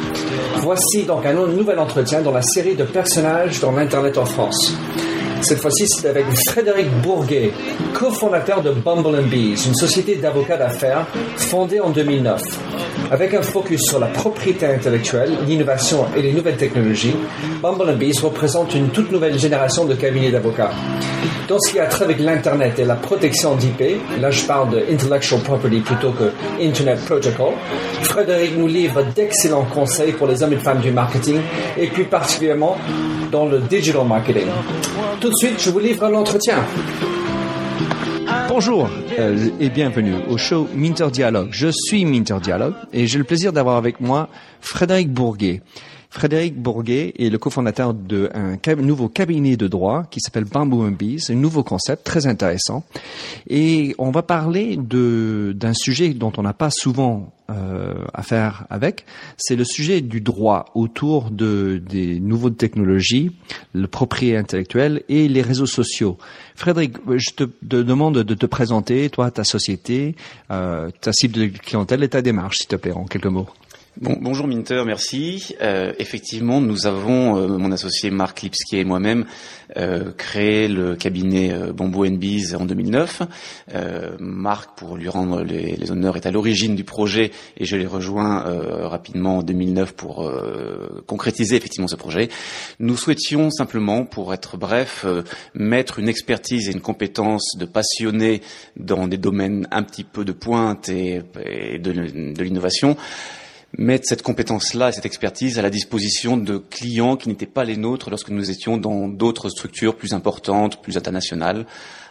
Voici 0.58 1.02
donc 1.02 1.26
un 1.26 1.34
nouvel 1.34 1.80
entretien 1.80 2.22
dans 2.22 2.30
la 2.30 2.42
série 2.42 2.76
de 2.76 2.84
personnages 2.84 3.58
dans 3.58 3.72
l'Internet 3.72 4.16
en 4.16 4.24
France. 4.24 4.72
Cette 5.42 5.60
fois-ci, 5.60 5.86
c'est 5.86 6.08
avec 6.08 6.24
Frédéric 6.48 6.90
Bourguet, 7.02 7.52
cofondateur 7.94 8.62
de 8.62 8.70
Bumble 8.70 9.22
Bees, 9.24 9.66
une 9.66 9.74
société 9.74 10.16
d'avocats 10.16 10.56
d'affaires 10.56 11.06
fondée 11.36 11.80
en 11.80 11.90
2009. 11.90 12.42
Avec 13.10 13.34
un 13.34 13.42
focus 13.42 13.82
sur 13.82 14.00
la 14.00 14.08
propriété 14.08 14.66
intellectuelle, 14.66 15.30
l'innovation 15.46 16.06
et 16.16 16.22
les 16.22 16.32
nouvelles 16.32 16.56
technologies, 16.56 17.14
Bumble 17.62 17.94
Bees 17.96 18.18
représente 18.22 18.74
une 18.74 18.88
toute 18.88 19.12
nouvelle 19.12 19.38
génération 19.38 19.84
de 19.84 19.94
cabinets 19.94 20.30
d'avocats. 20.30 20.72
Dans 21.48 21.58
ce 21.60 21.70
qui 21.70 21.78
a 21.78 21.86
trait 21.86 22.04
avec 22.04 22.18
l'Internet 22.18 22.78
et 22.78 22.84
la 22.84 22.96
protection 22.96 23.54
d'IP, 23.54 24.00
là 24.20 24.30
je 24.30 24.44
parle 24.44 24.70
de 24.70 24.84
intellectual 24.92 25.40
property 25.42 25.80
plutôt 25.80 26.10
que 26.10 26.32
Internet 26.60 27.04
Protocol, 27.04 27.52
Frédéric 28.02 28.56
nous 28.56 28.66
livre 28.66 29.02
d'excellents 29.14 29.66
conseils 29.72 30.12
pour 30.12 30.26
les 30.26 30.42
hommes 30.42 30.54
et 30.54 30.58
femmes 30.58 30.80
du 30.80 30.90
marketing 30.90 31.40
et 31.78 31.86
plus 31.86 32.04
particulièrement 32.04 32.76
dans 33.30 33.46
le 33.46 33.60
digital 33.60 34.04
marketing. 34.06 34.46
Tout 35.26 35.32
de 35.32 35.38
suite, 35.38 35.60
je 35.60 35.70
vous 35.70 35.80
livre 35.80 36.08
l'entretien. 36.08 36.64
Bonjour 38.48 38.88
euh, 39.18 39.48
et 39.58 39.70
bienvenue 39.70 40.14
au 40.28 40.38
show 40.38 40.68
Minter 40.72 41.10
Dialogue. 41.10 41.48
Je 41.50 41.66
suis 41.66 42.04
Minter 42.04 42.36
Dialogue 42.40 42.74
et 42.92 43.08
j'ai 43.08 43.18
le 43.18 43.24
plaisir 43.24 43.52
d'avoir 43.52 43.74
avec 43.74 44.00
moi 44.00 44.28
Frédéric 44.60 45.10
Bourguet. 45.10 45.62
Frédéric 46.10 46.60
Bourguet 46.60 47.14
est 47.18 47.30
le 47.30 47.38
cofondateur 47.38 47.94
d'un 47.94 48.56
nouveau 48.76 49.08
cabinet 49.08 49.56
de 49.56 49.68
droit 49.68 50.04
qui 50.10 50.20
s'appelle 50.20 50.44
Bamboo 50.44 50.88
Bees, 50.90 51.30
un 51.30 51.34
nouveau 51.34 51.62
concept 51.62 52.04
très 52.04 52.26
intéressant. 52.26 52.84
Et 53.48 53.94
on 53.98 54.10
va 54.10 54.22
parler 54.22 54.78
d'un 54.78 55.74
sujet 55.74 56.10
dont 56.10 56.32
on 56.36 56.42
n'a 56.42 56.54
pas 56.54 56.70
souvent 56.70 57.32
euh, 57.48 58.04
affaire 58.12 58.66
avec, 58.70 59.04
c'est 59.36 59.54
le 59.54 59.64
sujet 59.64 60.00
du 60.00 60.20
droit 60.20 60.72
autour 60.74 61.30
de, 61.30 61.80
des 61.88 62.18
nouvelles 62.18 62.54
technologies, 62.54 63.30
le 63.72 63.86
propriété 63.86 64.36
intellectuelle 64.36 65.04
et 65.08 65.28
les 65.28 65.42
réseaux 65.42 65.66
sociaux. 65.66 66.18
Frédéric, 66.56 66.96
je 67.08 67.30
te, 67.30 67.44
demande 67.62 68.18
de 68.18 68.34
te 68.34 68.46
présenter, 68.46 69.10
toi, 69.10 69.30
ta 69.30 69.44
société, 69.44 70.16
euh, 70.50 70.90
ta 71.00 71.12
cible 71.12 71.34
de 71.34 71.46
clientèle 71.46 72.02
et 72.02 72.08
ta 72.08 72.20
démarche, 72.20 72.58
s'il 72.58 72.68
te 72.68 72.76
plaît, 72.76 72.92
en 72.92 73.04
quelques 73.04 73.26
mots. 73.26 73.46
Bon, 73.98 74.14
bonjour 74.20 74.46
Minter, 74.46 74.82
merci. 74.84 75.56
Euh, 75.62 75.94
effectivement, 75.98 76.60
nous 76.60 76.86
avons, 76.86 77.38
euh, 77.38 77.56
mon 77.56 77.72
associé 77.72 78.10
Marc 78.10 78.42
Lipski 78.42 78.76
et 78.76 78.84
moi-même, 78.84 79.24
euh, 79.78 80.12
créé 80.12 80.68
le 80.68 80.96
cabinet 80.96 81.50
euh, 81.50 81.72
Bamboo 81.72 82.04
Bees 82.10 82.54
en 82.54 82.66
2009. 82.66 83.22
Marc, 84.20 84.76
pour 84.76 84.98
lui 84.98 85.08
rendre 85.08 85.42
les, 85.42 85.90
honneurs, 85.90 86.16
est 86.16 86.26
à 86.26 86.30
l'origine 86.30 86.76
du 86.76 86.84
projet 86.84 87.30
et 87.56 87.64
je 87.64 87.74
l'ai 87.76 87.86
rejoint 87.86 88.44
rapidement 88.86 89.38
en 89.38 89.42
2009 89.42 89.94
pour 89.94 90.30
concrétiser 91.06 91.56
effectivement 91.56 91.88
ce 91.88 91.96
projet. 91.96 92.28
Nous 92.78 92.96
souhaitions 92.96 93.50
simplement, 93.50 94.04
pour 94.04 94.34
être 94.34 94.56
bref, 94.56 95.06
mettre 95.54 95.98
une 95.98 96.08
expertise 96.08 96.68
et 96.68 96.72
une 96.72 96.80
compétence 96.80 97.56
de 97.58 97.64
passionnés 97.64 98.42
dans 98.76 99.08
des 99.08 99.18
domaines 99.18 99.66
un 99.70 99.82
petit 99.82 100.04
peu 100.04 100.24
de 100.24 100.32
pointe 100.32 100.88
et, 100.88 101.22
de 101.78 102.42
l'innovation 102.42 102.96
mettre 103.76 104.06
cette 104.06 104.22
compétence-là 104.22 104.88
et 104.88 104.92
cette 104.92 105.06
expertise 105.06 105.58
à 105.58 105.62
la 105.62 105.70
disposition 105.70 106.36
de 106.36 106.58
clients 106.58 107.16
qui 107.16 107.28
n'étaient 107.28 107.46
pas 107.46 107.64
les 107.64 107.76
nôtres 107.76 108.10
lorsque 108.10 108.30
nous 108.30 108.50
étions 108.50 108.78
dans 108.78 109.08
d'autres 109.08 109.48
structures 109.48 109.96
plus 109.96 110.14
importantes, 110.14 110.80
plus 110.82 110.96
internationales, 110.96 111.66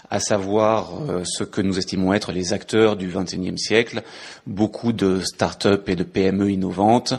à 0.10 0.20
savoir 0.20 0.92
euh, 1.10 1.24
ce 1.26 1.44
que 1.44 1.62
nous 1.62 1.78
estimons 1.78 2.14
être 2.14 2.32
les 2.32 2.54
acteurs 2.54 2.96
du 2.96 3.08
XXIe 3.08 3.58
siècle, 3.58 4.04
beaucoup 4.46 4.94
de 4.94 5.22
start-up 5.22 5.90
et 5.90 5.96
de 5.96 6.04
PME 6.04 6.52
innovantes, 6.52 7.14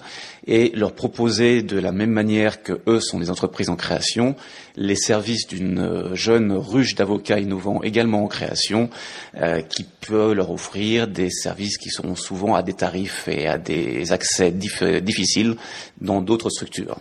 et 0.47 0.71
leur 0.75 0.93
proposer 0.93 1.63
de 1.63 1.79
la 1.79 1.93
même 1.93 2.11
manière 2.11 2.63
que 2.63 2.81
eux 2.87 3.01
sont 3.01 3.19
des 3.19 3.31
entreprises 3.31 3.69
en 3.69 3.77
création, 3.77 4.37
les 4.77 4.95
services 4.95 5.47
d'une 5.47 5.79
euh, 5.79 6.15
jeune 6.15 6.53
ruche 6.53 6.95
d'avocats 6.95 7.41
innovants 7.41 7.83
également 7.83 8.25
en 8.25 8.29
création, 8.29 8.91
euh, 9.37 9.61
qui 9.63 9.85
peut 9.85 10.33
leur 10.33 10.51
offrir 10.51 11.09
des 11.09 11.31
services 11.31 11.79
qui 11.79 11.91
sont 11.91 12.15
souvent 12.15 12.55
à 12.55 12.63
des 12.63 12.75
tarifs 12.75 13.29
et 13.29 13.47
à 13.47 13.59
des 13.59 14.13
accès 14.13 14.53
difficiles 14.53 15.57
dans 16.01 16.21
d'autres 16.21 16.51
structures. 16.51 16.97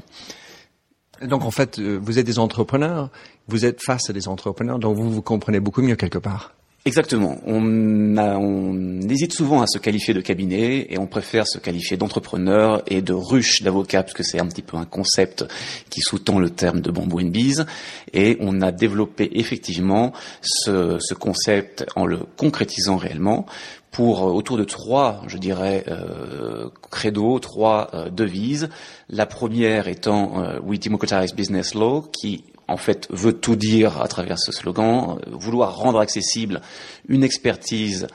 Donc 1.22 1.44
en 1.44 1.52
fait, 1.52 1.80
euh, 1.80 1.98
vous 2.02 2.20
êtes 2.20 2.26
des 2.26 2.40
entrepreneurs, 2.40 3.10
vous 3.48 3.66
êtes 3.66 3.82
face 3.82 4.10
à 4.10 4.14
des 4.14 4.28
entrepreneurs, 4.28 4.80
donc 4.80 4.96
vous 4.98 5.10
vous 5.10 5.22
comprenez 5.22 5.60
beaucoup 5.60 5.82
mieux 5.82 5.96
quelque 5.96 6.18
part. 6.18 6.56
Exactement. 6.88 7.40
On, 7.48 8.16
on, 8.16 9.02
hésite 9.10 9.34
souvent 9.34 9.64
à 9.64 9.66
se 9.66 9.80
qualifier 9.80 10.14
de 10.14 10.22
cabinet 10.22 10.86
et 10.92 11.00
on 11.00 11.08
préfère 11.08 11.48
se 11.48 11.58
qualifier 11.58 11.98
d'entrepreneur 11.98 12.84
et 12.86 13.02
de 13.02 13.12
ruche 13.12 13.64
d'avocat 13.64 14.04
puisque 14.04 14.24
c'est 14.24 14.40
un 14.40 14.46
petit 14.46 14.62
peu 14.62 14.78
un 14.78 14.86
concept 14.86 15.46
qui 15.90 16.02
sous-tend 16.02 16.38
le 16.38 16.52
terme 16.52 16.82
de 16.82 16.92
bambou 16.92 17.22
and 17.22 17.30
bees. 17.30 17.66
Et 18.14 18.38
on 18.40 18.62
a 18.62 18.72
développé 18.72 19.32
effectivement 19.34 20.14
ce, 20.42 20.98
ce 21.00 21.16
concept 21.16 21.88
en 21.96 22.06
le 22.06 22.20
concrétisant 22.38 22.98
réellement 22.98 23.48
pour 23.96 24.28
euh, 24.28 24.32
autour 24.32 24.58
de 24.58 24.66
trois, 24.66 25.22
je 25.28 25.38
dirais, 25.38 25.86
euh, 25.88 26.68
credos, 26.92 27.40
trois 27.40 27.90
euh, 27.94 28.10
devises. 28.10 28.68
La 29.10 29.26
première 29.26 29.88
étant 29.88 30.44
euh, 30.44 30.60
We 30.66 30.82
Democratize 30.82 31.34
Business 31.34 31.74
Law, 31.74 32.02
qui 32.02 32.44
en 32.68 32.76
fait 32.76 33.08
veut 33.10 33.32
tout 33.32 33.56
dire 33.56 34.02
à 34.02 34.10
travers 34.10 34.38
ce 34.38 34.52
slogan, 34.52 35.18
euh, 35.26 35.30
vouloir 35.32 35.78
rendre 35.78 36.00
accessible 36.00 36.60
une 37.08 37.24
expertise 37.24 38.08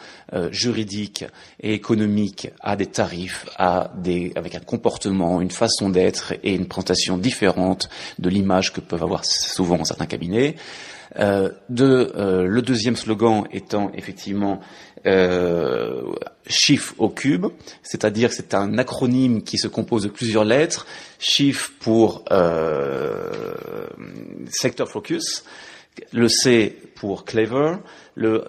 juridique 0.50 1.24
et 1.60 1.72
économique 1.72 2.50
à 2.60 2.76
des 2.76 2.86
tarifs, 2.86 3.46
à 3.56 3.90
des, 3.96 4.32
avec 4.36 4.54
un 4.54 4.60
comportement, 4.60 5.40
une 5.40 5.50
façon 5.50 5.88
d'être 5.88 6.34
et 6.44 6.54
une 6.54 6.66
présentation 6.66 7.16
différente 7.16 7.88
de 8.18 8.28
l'image 8.28 8.72
que 8.72 8.80
peuvent 8.80 9.02
avoir 9.02 9.24
souvent 9.24 9.82
certains 9.84 10.06
cabinets. 10.06 10.56
Euh, 11.18 11.50
de, 11.68 12.12
euh, 12.14 12.46
le 12.46 12.62
deuxième 12.62 12.94
slogan 12.94 13.44
étant 13.50 13.90
effectivement 13.94 14.60
euh, 15.06 16.12
chiffre 16.46 16.94
au 16.98 17.08
cube, 17.08 17.46
c'est-à-dire 17.82 18.32
c'est 18.32 18.54
un 18.54 18.78
acronyme 18.78 19.42
qui 19.42 19.58
se 19.58 19.68
compose 19.68 20.04
de 20.04 20.08
plusieurs 20.08 20.44
lettres. 20.44 20.86
Chiffre 21.18 21.70
pour 21.80 22.24
euh, 22.30 23.86
sector 24.50 24.88
focus, 24.88 25.44
le 26.12 26.28
C 26.28 26.76
pour 26.96 27.24
clever, 27.24 27.76
le 28.14 28.44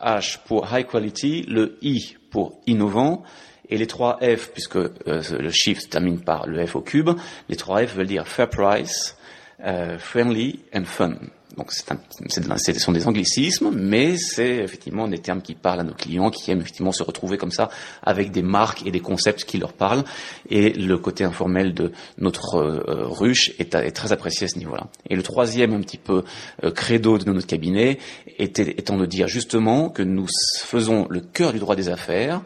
H 0.00 0.38
pour 0.46 0.68
high 0.72 0.86
quality, 0.86 1.42
le 1.48 1.78
I 1.82 2.16
pour 2.30 2.60
innovant, 2.66 3.22
et 3.68 3.78
les 3.78 3.86
trois 3.86 4.18
F, 4.20 4.50
puisque 4.52 4.76
euh, 4.76 4.90
le 5.06 5.50
chiffre 5.50 5.82
se 5.82 5.88
termine 5.88 6.20
par 6.20 6.46
le 6.46 6.64
F 6.64 6.76
au 6.76 6.80
cube, 6.80 7.10
les 7.48 7.56
trois 7.56 7.84
F 7.84 7.96
veulent 7.96 8.06
dire 8.06 8.28
fair 8.28 8.48
price, 8.48 9.16
euh, 9.64 9.98
friendly 9.98 10.60
and 10.74 10.84
fun. 10.84 11.16
Donc 11.56 11.72
c'est 11.72 12.74
ce 12.74 12.80
sont 12.80 12.92
des 12.92 13.06
anglicismes, 13.06 13.70
mais 13.72 14.16
c'est 14.16 14.56
effectivement 14.56 15.08
des 15.08 15.18
termes 15.18 15.40
qui 15.40 15.54
parlent 15.54 15.80
à 15.80 15.84
nos 15.84 15.94
clients, 15.94 16.30
qui 16.30 16.50
aiment 16.50 16.60
effectivement 16.60 16.92
se 16.92 17.02
retrouver 17.02 17.38
comme 17.38 17.50
ça 17.50 17.70
avec 18.02 18.30
des 18.30 18.42
marques 18.42 18.84
et 18.84 18.90
des 18.90 19.00
concepts 19.00 19.44
qui 19.44 19.58
leur 19.58 19.72
parlent. 19.72 20.04
Et 20.50 20.70
le 20.70 20.98
côté 20.98 21.24
informel 21.24 21.72
de 21.72 21.92
notre 22.18 22.56
euh, 22.56 23.06
ruche 23.06 23.52
est, 23.58 23.74
est, 23.74 23.92
très 23.92 24.12
apprécié 24.12 24.46
à 24.46 24.48
ce 24.48 24.58
niveau-là. 24.58 24.88
Et 25.08 25.16
le 25.16 25.22
troisième 25.22 25.72
un 25.72 25.80
petit 25.80 25.98
peu 25.98 26.24
euh, 26.64 26.70
credo 26.70 27.16
de 27.18 27.30
notre 27.30 27.46
cabinet 27.46 27.98
était, 28.38 28.74
étant 28.76 28.96
de 28.96 29.06
dire 29.06 29.28
justement 29.28 29.88
que 29.88 30.02
nous 30.02 30.26
faisons 30.60 31.06
le 31.08 31.20
cœur 31.20 31.52
du 31.52 31.58
droit 31.58 31.76
des 31.76 31.88
affaires, 31.88 32.42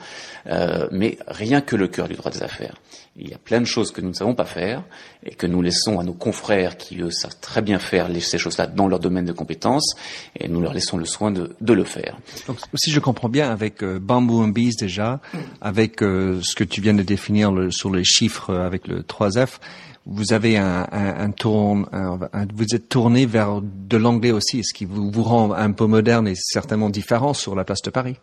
euh, 0.46 0.88
mais 0.92 1.18
rien 1.26 1.60
que 1.60 1.76
le 1.76 1.88
cœur 1.88 2.08
du 2.08 2.14
droit 2.14 2.30
des 2.30 2.42
affaires. 2.42 2.76
Il 3.16 3.28
y 3.28 3.34
a 3.34 3.38
plein 3.38 3.60
de 3.60 3.66
choses 3.66 3.90
que 3.90 4.00
nous 4.00 4.10
ne 4.10 4.14
savons 4.14 4.34
pas 4.34 4.44
faire 4.44 4.84
et 5.24 5.34
que 5.34 5.46
nous 5.46 5.62
laissons 5.62 5.98
à 5.98 6.04
nos 6.04 6.14
confrères 6.14 6.76
qui, 6.76 7.00
eux, 7.00 7.10
savent 7.10 7.38
très 7.40 7.60
bien 7.60 7.78
faire 7.78 8.08
ces 8.20 8.38
choses-là 8.38 8.66
dans 8.66 8.88
leur 8.90 9.00
domaine 9.00 9.24
de 9.24 9.32
compétences 9.32 9.94
et 10.38 10.48
nous 10.48 10.60
leur 10.60 10.74
laissons 10.74 10.98
le 10.98 11.04
soin 11.04 11.30
de, 11.30 11.72
le 11.72 11.84
faire. 11.84 12.18
Donc, 12.46 12.58
si 12.74 12.90
je 12.90 13.00
comprends 13.00 13.28
bien, 13.28 13.50
avec 13.50 13.82
euh, 13.82 13.98
Bamboo 13.98 14.42
and 14.42 14.48
Bees 14.48 14.74
déjà, 14.78 15.20
avec 15.60 16.02
euh, 16.02 16.40
ce 16.42 16.54
que 16.54 16.64
tu 16.64 16.80
viens 16.80 16.94
de 16.94 17.02
définir 17.02 17.52
sur 17.70 17.90
les 17.90 18.04
chiffres 18.04 18.50
euh, 18.50 18.66
avec 18.66 18.88
le 18.88 19.02
3F, 19.02 19.58
vous 20.06 20.32
avez 20.32 20.56
un, 20.56 20.86
un, 20.90 21.30
vous 22.54 22.74
êtes 22.74 22.88
tourné 22.88 23.26
vers 23.26 23.60
de 23.62 23.96
l'anglais 23.96 24.32
aussi, 24.32 24.64
ce 24.64 24.74
qui 24.74 24.86
vous 24.86 25.22
rend 25.22 25.52
un 25.52 25.72
peu 25.72 25.86
moderne 25.86 26.26
et 26.26 26.34
certainement 26.34 26.90
différent 26.90 27.34
sur 27.34 27.54
la 27.54 27.64
place 27.64 27.82
de 27.82 27.90
Paris. 27.90 28.16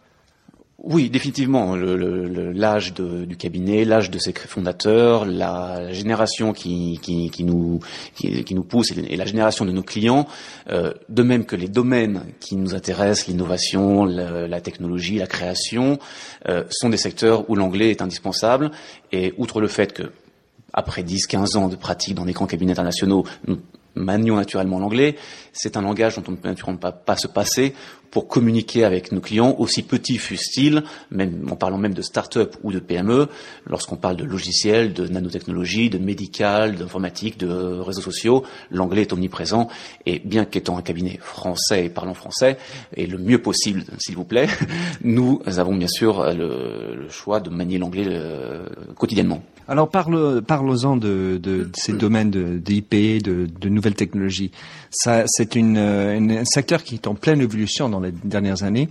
Oui, 0.90 1.10
définitivement. 1.10 1.76
L'âge 1.76 2.94
du 2.94 3.36
cabinet, 3.36 3.84
l'âge 3.84 4.10
de 4.10 4.18
ses 4.20 4.32
fondateurs, 4.32 5.26
la 5.26 5.92
génération 5.92 6.54
qui, 6.54 6.98
qui, 7.02 7.44
nous, 7.44 7.82
qui, 8.16 8.56
nous 8.56 8.64
pousse 8.64 8.92
et 8.92 9.18
la 9.18 9.26
génération 9.26 9.66
de 9.66 9.74
nos 9.74 9.84
clients, 9.84 10.28
euh, 10.70 10.94
de 11.10 11.24
même 11.24 11.44
que 11.44 11.58
les 11.58 11.68
domaines 11.68 12.22
qui 12.40 12.56
nous 12.56 12.74
intéressent, 12.74 13.28
l'innovation, 13.28 14.06
la, 14.06 14.62
technologie, 14.62 15.18
la 15.18 15.28
création, 15.28 16.00
euh, 16.48 16.64
sont 16.70 16.88
des 16.88 16.96
secteurs 16.96 17.50
où 17.50 17.56
l'anglais 17.58 17.92
est 17.92 18.02
indispensable. 18.02 18.72
Et 19.12 19.34
outre 19.38 19.60
le 19.60 19.68
fait 19.68 19.92
que 19.92 20.14
après 20.72 21.04
10-15 21.04 21.58
ans 21.58 21.68
de 21.68 21.76
pratique 21.76 22.16
dans 22.16 22.24
des 22.24 22.32
grands 22.32 22.48
cabinets 22.48 22.72
internationaux, 22.72 23.26
nous 23.46 23.60
manions 23.98 24.36
naturellement 24.36 24.80
l'anglais. 24.80 25.18
C'est 25.52 25.76
un 25.76 25.82
langage 25.82 26.16
dont 26.16 26.24
on 26.28 26.32
ne 26.32 26.38
peut 26.38 26.48
naturellement 26.48 26.80
pas, 26.92 27.18
se 27.18 27.28
passer 27.28 27.74
pour 28.18 28.28
communiquer 28.28 28.84
avec 28.84 29.12
nos 29.12 29.22
clients, 29.22 29.56
aussi 29.60 29.84
petits 29.84 30.18
fussent-ils, 30.18 30.82
même 31.12 31.48
en 31.52 31.56
parlant 31.56 31.78
même 31.78 31.94
de 31.94 32.02
start-up 32.02 32.56
ou 32.64 32.72
de 32.72 32.80
PME, 32.80 33.28
lorsqu'on 33.68 33.96
parle 33.96 34.18
de 34.18 34.24
logiciels, 34.24 34.92
de 34.92 35.08
nanotechnologie, 35.08 35.92
de 35.92 36.00
médical, 36.00 36.78
d'informatique, 36.78 37.38
de 37.38 37.48
réseaux 37.80 38.02
sociaux, 38.02 38.44
l'anglais 38.72 39.04
est 39.04 39.14
omniprésent 39.14 39.68
et 40.08 40.18
bien 40.18 40.46
qu'étant 40.46 40.80
un 40.80 40.82
cabinet 40.82 41.20
français 41.22 41.86
et 41.86 41.90
parlant 41.90 42.16
français, 42.16 42.58
et 42.96 43.06
le 43.06 43.20
mieux 43.20 43.40
possible, 43.40 43.84
s'il 44.00 44.16
vous 44.16 44.24
plaît, 44.24 44.48
nous 45.04 45.40
avons 45.46 45.76
bien 45.76 45.88
sûr 45.88 46.26
le, 46.34 47.08
choix 47.10 47.40
de 47.40 47.52
manier 47.52 47.78
l'anglais 47.78 48.08
euh, 48.08 48.66
quotidiennement. 48.96 49.44
Alors 49.70 49.90
parle, 49.90 50.42
parlons-en 50.42 50.96
de, 50.96 51.38
de, 51.44 51.70
ces 51.74 51.92
domaines 51.92 52.32
d'IP, 52.32 53.22
de, 53.22 53.48
de, 53.48 53.70
nouvelles 53.70 53.96
technologies. 53.96 54.52
Ça, 54.92 55.26
c'est 55.28 55.56
une, 55.56 55.78
un 55.78 56.46
secteur 56.46 56.84
qui 56.84 56.96
est 56.96 57.06
en 57.06 57.16
pleine 57.16 57.42
évolution 57.42 57.90
dans 57.90 58.00
les 58.00 58.07
dernières 58.12 58.64
années. 58.64 58.90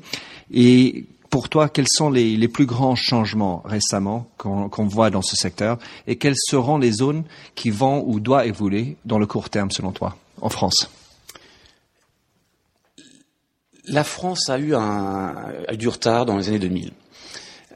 Et 0.53 1.07
pour 1.31 1.49
toi, 1.49 1.69
quels 1.69 1.89
sont 1.89 2.11
les, 2.11 2.49
plus 2.49 2.67
grands 2.67 2.95
changements 2.95 3.63
récemment 3.65 4.29
qu'on 4.39 4.87
voit 4.87 5.11
dans 5.11 5.23
ce 5.23 5.37
secteur 5.37 5.79
et 6.07 6.17
quelles 6.17 6.37
seront 6.37 6.79
les 6.79 6.93
zones 6.93 7.25
qui 7.55 7.71
vont 7.71 8.05
ou 8.07 8.21
doivent 8.21 8.47
évoluer 8.47 8.97
dans 9.05 9.19
le 9.19 9.27
court 9.27 9.51
terme 9.51 9.71
selon 9.71 9.93
toi 9.93 10.17
en 10.41 10.49
France? 10.49 10.91
La 13.89 14.03
France 14.03 14.49
a 14.49 14.59
eu 14.59 14.75
un, 14.75 15.35
a 15.69 15.77
du 15.77 15.89
retard 15.89 16.27
dans 16.27 16.37
les 16.37 16.49
années 16.49 16.59
2000. 16.59 16.93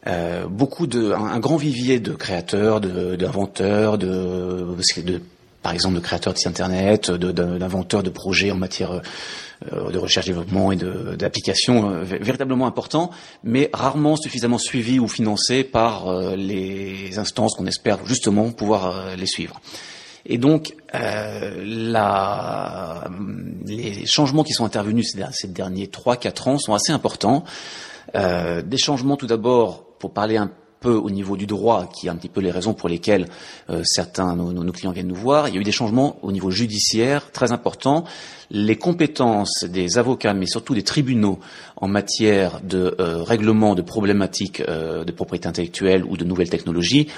Euh, 0.07 0.47
beaucoup 0.47 0.87
de, 0.87 1.13
un, 1.13 1.39
grand 1.39 1.57
vivier 1.57 2.01
de 2.01 2.13
créateurs, 2.13 2.81
d'inventeurs, 2.81 3.99
de, 3.99 4.67
de, 5.05 5.21
par 5.63 5.73
exemple 5.73 5.97
de 5.97 6.01
créateurs 6.01 6.33
de 6.33 6.39
sites 6.39 6.49
internet, 6.49 7.11
d'inventeurs 7.11 8.03
de, 8.03 8.11
projets 8.11 8.51
en 8.51 8.57
matière 8.57 9.03
de 9.67 9.99
recherche, 9.99 10.27
développement 10.27 10.73
et 10.73 10.77
d'applications 10.77 11.91
euh, 11.91 12.03
véritablement 12.03 12.67
importants, 12.67 13.11
mais 13.45 13.69
rarement 13.73 14.17
suffisamment 14.17 14.59
suivis 14.59 14.99
ou 14.99 15.07
financés 15.07 15.65
par 15.65 16.09
euh, 16.09 16.35
les 16.35 17.19
instances 17.19 17.55
qu'on 17.57 17.67
espère 17.67 18.05
justement 18.07 18.51
pouvoir 18.53 19.17
les 19.17 19.27
suivre. 19.27 19.61
Et 20.27 20.39
donc, 20.39 20.75
la, 20.93 23.05
les 23.65 24.07
changements 24.07 24.45
qui 24.45 24.53
sont 24.53 24.67
intervenus 24.67 25.17
ces, 25.33 25.49
derniers 25.49 25.87
3-4 25.87 26.49
ans 26.51 26.59
sont 26.59 26.75
assez 26.75 26.93
importants. 26.93 27.43
des 28.15 28.79
changements 28.79 29.17
tout 29.17 29.27
d'abord 29.27 29.85
pour 29.99 30.13
parler 30.13 30.37
un 30.37 30.51
peu 30.81 30.95
au 30.95 31.11
niveau 31.11 31.37
du 31.37 31.47
droit, 31.47 31.87
qui 31.87 32.07
est 32.07 32.11
un 32.11 32.17
petit 32.17 32.29
peu 32.29 32.41
les 32.41 32.51
raisons 32.51 32.73
pour 32.73 32.89
lesquelles 32.89 33.27
euh, 33.69 33.83
certains 33.85 34.35
nos, 34.35 34.53
nos, 34.53 34.73
clients 34.73 34.93
viennent 34.93 35.09
nous 35.09 35.15
voir. 35.15 35.49
Il 35.49 35.55
y 35.55 35.59
a 35.59 35.61
eu 35.61 35.65
des 35.65 35.73
changements 35.73 36.17
au 36.23 36.33
niveau 36.33 36.51
judiciaire 36.51 37.31
très 37.31 37.53
importants. 37.53 38.05
Les 38.51 38.77
compétences 38.77 39.65
des 39.65 39.99
avocats, 39.99 40.35
mais 40.35 40.47
surtout 40.47 40.75
des 40.75 40.83
tribunaux 40.83 41.39
en 41.77 41.87
matière 41.87 42.61
de 42.63 42.97
euh, 42.99 43.23
règlement 43.23 43.75
de 43.75 43.83
problématiques 43.83 44.61
euh, 44.69 45.05
de 45.05 45.13
propriété 45.13 45.47
intellectuelle 45.47 46.05
ou 46.05 46.17
de 46.17 46.25
nouvelles 46.25 46.51
technologies, 46.51 47.09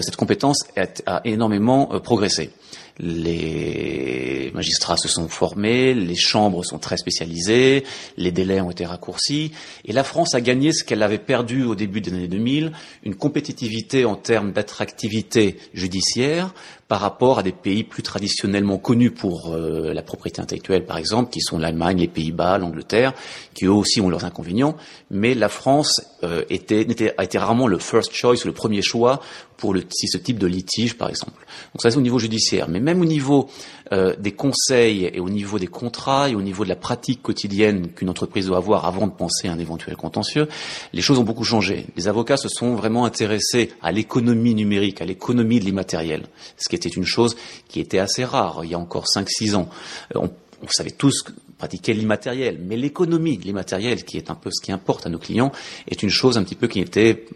cette 0.00 0.16
compétence 0.16 0.64
a 1.06 1.20
énormément 1.24 1.86
progressé 2.00 2.50
les 2.98 4.50
magistrats 4.54 4.96
se 4.96 5.08
sont 5.08 5.28
formés, 5.28 5.94
les 5.94 6.16
chambres 6.16 6.64
sont 6.64 6.78
très 6.78 6.96
spécialisées, 6.96 7.84
les 8.16 8.32
délais 8.32 8.60
ont 8.60 8.70
été 8.70 8.86
raccourcis, 8.86 9.52
et 9.84 9.92
la 9.92 10.04
France 10.04 10.34
a 10.34 10.40
gagné 10.40 10.72
ce 10.72 10.82
qu'elle 10.82 11.02
avait 11.02 11.18
perdu 11.18 11.64
au 11.64 11.74
début 11.74 12.00
des 12.00 12.12
années 12.12 12.28
2000, 12.28 12.72
une 13.04 13.14
compétitivité 13.14 14.04
en 14.04 14.16
termes 14.16 14.52
d'attractivité 14.52 15.58
judiciaire 15.74 16.54
par 16.88 17.00
rapport 17.00 17.40
à 17.40 17.42
des 17.42 17.52
pays 17.52 17.82
plus 17.82 18.02
traditionnellement 18.02 18.78
connus 18.78 19.10
pour 19.10 19.52
euh, 19.52 19.92
la 19.92 20.02
propriété 20.02 20.40
intellectuelle, 20.40 20.86
par 20.86 20.98
exemple, 20.98 21.30
qui 21.30 21.40
sont 21.40 21.58
l'Allemagne, 21.58 21.98
les 21.98 22.08
Pays-Bas, 22.08 22.58
l'Angleterre, 22.58 23.12
qui 23.54 23.64
eux 23.64 23.72
aussi 23.72 24.00
ont 24.00 24.08
leurs 24.08 24.24
inconvénients. 24.24 24.76
Mais 25.10 25.34
la 25.34 25.48
France 25.48 26.00
euh, 26.22 26.44
était, 26.48 27.14
a 27.18 27.24
été 27.24 27.38
rarement 27.38 27.66
le 27.66 27.78
first 27.78 28.12
choice, 28.12 28.44
le 28.44 28.52
premier 28.52 28.82
choix 28.82 29.20
pour 29.56 29.74
le, 29.74 29.82
ce 29.90 30.18
type 30.18 30.38
de 30.38 30.46
litige, 30.46 30.96
par 30.96 31.08
exemple. 31.08 31.44
Donc 31.74 31.82
ça, 31.82 31.90
c'est 31.90 31.96
au 31.96 32.02
niveau 32.02 32.18
judiciaire. 32.18 32.68
Mais 32.68 32.78
même 32.78 33.00
au 33.00 33.04
niveau 33.04 33.48
euh, 33.92 34.14
des 34.16 34.32
conseils 34.32 35.10
et 35.12 35.18
au 35.18 35.30
niveau 35.30 35.58
des 35.58 35.66
contrats 35.66 36.28
et 36.28 36.34
au 36.34 36.42
niveau 36.42 36.64
de 36.64 36.68
la 36.68 36.76
pratique 36.76 37.22
quotidienne 37.22 37.88
qu'une 37.88 38.10
entreprise 38.10 38.46
doit 38.46 38.58
avoir 38.58 38.84
avant 38.84 39.06
de 39.06 39.12
penser 39.12 39.48
à 39.48 39.52
un 39.52 39.58
éventuel 39.58 39.96
contentieux, 39.96 40.48
les 40.92 41.02
choses 41.02 41.18
ont 41.18 41.24
beaucoup 41.24 41.44
changé. 41.44 41.86
Les 41.96 42.06
avocats 42.06 42.36
se 42.36 42.48
sont 42.48 42.74
vraiment 42.74 43.04
intéressés 43.06 43.70
à 43.82 43.92
l'économie 43.92 44.54
numérique, 44.54 45.00
à 45.00 45.04
l'économie 45.04 45.58
de 45.58 45.64
l'immatériel, 45.64 46.26
ce 46.56 46.68
qui 46.68 46.75
était 46.76 46.88
une 46.88 47.04
chose 47.04 47.36
qui 47.68 47.80
était 47.80 47.98
assez 47.98 48.24
rare 48.24 48.64
il 48.64 48.70
y 48.70 48.74
a 48.74 48.78
encore 48.78 49.06
5-6 49.06 49.56
ans. 49.56 49.68
Euh, 50.14 50.20
on, 50.20 50.30
on 50.62 50.68
savait 50.68 50.90
tous 50.90 51.24
pratiquer 51.58 51.94
l'immatériel, 51.94 52.58
mais 52.62 52.76
l'économie 52.76 53.38
de 53.38 53.44
l'immatériel, 53.44 54.04
qui 54.04 54.16
est 54.16 54.30
un 54.30 54.34
peu 54.34 54.50
ce 54.52 54.62
qui 54.62 54.72
importe 54.72 55.06
à 55.06 55.08
nos 55.08 55.18
clients, 55.18 55.52
est 55.88 56.02
une 56.02 56.10
chose 56.10 56.36
un 56.36 56.44
petit 56.44 56.54
peu 56.54 56.66
qui 56.68 56.80
n'était 56.80 57.26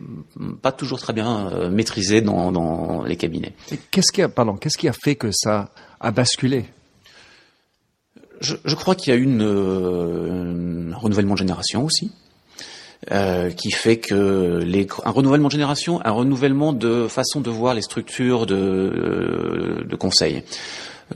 pas 0.63 0.73
toujours 0.73 1.01
très 1.01 1.13
bien 1.13 1.49
euh, 1.51 1.71
maîtrisée 1.71 2.21
dans, 2.21 2.53
dans 2.53 3.03
les 3.05 3.17
cabinets. 3.17 3.55
Qu'est-ce 3.91 4.13
qui 4.13 4.23
a, 4.23 4.29
pardon, 4.29 4.57
qu'est-ce 4.57 4.79
qui 4.79 4.89
a 4.89 4.93
fait 4.93 5.17
que 5.17 5.31
ça 5.33 5.71
a 6.01 6.11
basculé? 6.11 6.67
Je, 8.41 8.57
je, 8.65 8.75
crois 8.75 8.95
qu'il 8.95 9.13
y 9.13 9.17
a 9.17 9.19
eu 9.19 9.23
une, 9.23 9.43
euh, 9.43 10.93
un 10.93 10.97
renouvellement 10.97 11.35
de 11.35 11.39
génération 11.39 11.85
aussi. 11.85 12.11
Euh, 13.11 13.51
qui 13.51 13.71
fait 13.71 13.97
que 13.97 14.59
les, 14.63 14.87
un 15.07 15.11
renouvellement 15.11 15.49
de 15.49 15.53
génération, 15.53 16.05
un 16.05 16.11
renouvellement 16.11 16.75
de 16.75 17.09
façon 17.09 17.41
de 17.41 17.49
voir 17.49 17.73
les 17.73 17.81
structures 17.81 18.45
de, 18.45 18.55
euh, 18.55 19.85
de 19.89 19.97
conseil. 19.97 20.43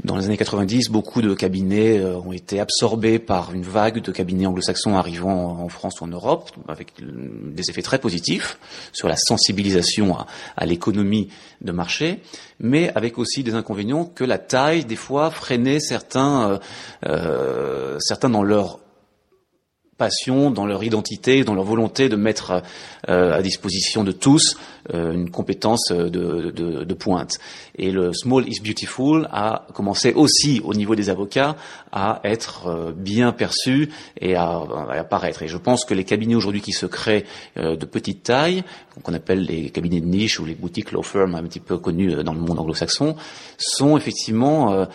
Dans 0.03 0.17
les 0.17 0.25
années 0.25 0.39
90, 0.39 0.89
beaucoup 0.89 1.21
de 1.21 1.35
cabinets 1.35 1.99
euh, 1.99 2.17
ont 2.17 2.33
été 2.33 2.59
absorbés 2.59 3.19
par 3.19 3.53
une 3.53 3.65
vague 3.65 4.01
de 4.01 4.13
cabinets 4.13 4.47
anglo-saxons 4.47 4.97
arrivant 4.97 5.61
en 5.61 5.69
France 5.69 6.01
ou 6.01 6.05
en 6.05 6.09
Europe, 6.09 6.51
avec 6.69 6.95
des 6.99 7.69
effets 7.69 7.83
très 7.83 7.99
positifs 7.99 8.59
sur 8.95 9.07
la 9.07 9.17
sensibilisation 9.17 10.17
à, 10.17 10.27
à 10.57 10.65
l'économie 10.65 11.29
de 11.61 11.71
marché, 11.71 12.21
mais 12.61 12.93
avec 12.95 13.19
aussi 13.19 13.45
des 13.45 13.53
inconvénients 13.53 14.07
que 14.07 14.25
la 14.25 14.39
taille, 14.39 14.87
des 14.87 14.97
fois, 14.97 15.31
freinait 15.31 15.81
certains, 15.81 16.61
euh, 17.05 17.99
certains 18.01 18.31
dans 18.31 18.43
leur 18.43 18.81
passion, 19.97 20.51
dans 20.51 20.67
leur 20.67 20.83
identité, 20.83 21.45
dans 21.45 21.55
leur 21.55 21.65
volonté 21.65 22.09
de 22.09 22.17
mettre 22.17 22.63
euh, 23.09 23.33
à 23.33 23.43
disposition 23.43 24.05
de 24.05 24.13
tous 24.13 24.57
euh, 24.93 25.13
une 25.13 25.31
compétence 25.31 25.91
de, 25.91 26.51
de, 26.51 26.95
pointe. 26.95 27.39
Et 27.77 27.91
le 27.91 28.13
Small 28.13 28.49
is 28.49 28.61
Beautiful 28.61 29.29
a 29.33 29.67
commencé 29.73 30.13
aussi 30.13 30.61
au 30.65 30.75
niveau 30.75 30.95
des 30.95 31.11
avocats 31.11 31.57
à 31.93 32.21
être 32.25 32.67
euh, 32.67 32.93
bien 32.93 33.33
perçu 33.33 33.91
et 34.21 34.35
à, 34.35 34.63
apparaître. 34.91 35.43
Et 35.43 35.49
je 35.49 35.59
pense 35.59 35.85
que 35.85 35.95
les 35.95 36.05
cabinets 36.05 36.35
aujourd'hui 36.35 36.61
qui 36.61 36.73
se 36.73 36.87
créent 36.87 37.25
de 37.57 37.85
petite 37.85 38.23
taille, 38.23 38.65
qu'on 39.03 39.15
appelle 39.15 39.45
les 39.45 39.71
cabinets 39.71 40.01
de 40.01 40.07
niche 40.07 40.41
ou 40.41 40.45
les 40.45 40.55
boutiques 40.55 40.93
law 40.93 41.03
firms 41.03 41.35
un 41.35 41.43
petit 41.43 41.61
peu 41.61 41.79
connus 41.79 42.23
dans 42.25 42.35
le 42.35 42.41
monde 42.41 42.59
anglo-saxon, 42.59 43.17
sont 43.59 43.97
effectivement 43.97 44.87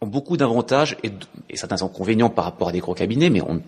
ont 0.00 0.06
beaucoup 0.06 0.36
d'avantages 0.36 0.96
et, 1.02 1.12
certains 1.56 1.82
inconvénients 1.82 2.30
par 2.30 2.44
rapport 2.44 2.68
à 2.68 2.72
des 2.72 2.80
gros 2.80 2.94
cabinets, 2.94 3.30
mais 3.30 3.42
ont, 3.42 3.62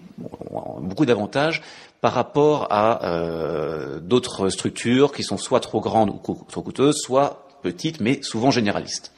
beaucoup 0.80 1.06
d'avantages 1.06 1.62
par 2.00 2.14
rapport 2.14 2.66
à 2.70 3.04
euh, 3.06 4.00
d'autres 4.00 4.48
structures 4.48 5.12
qui 5.12 5.22
sont 5.22 5.36
soit 5.36 5.60
trop 5.60 5.80
grandes 5.80 6.10
ou 6.10 6.18
trop 6.48 6.62
coûteuses, 6.62 6.96
soit 6.96 7.46
petites, 7.62 8.00
mais 8.00 8.22
souvent 8.22 8.50
généralistes. 8.50 9.12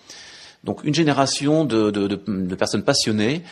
Donc 0.65 0.83
une 0.85 0.95
génération 0.95 1.65
de, 1.65 2.55
personnes 2.55 2.83
passionnées, 2.83 3.43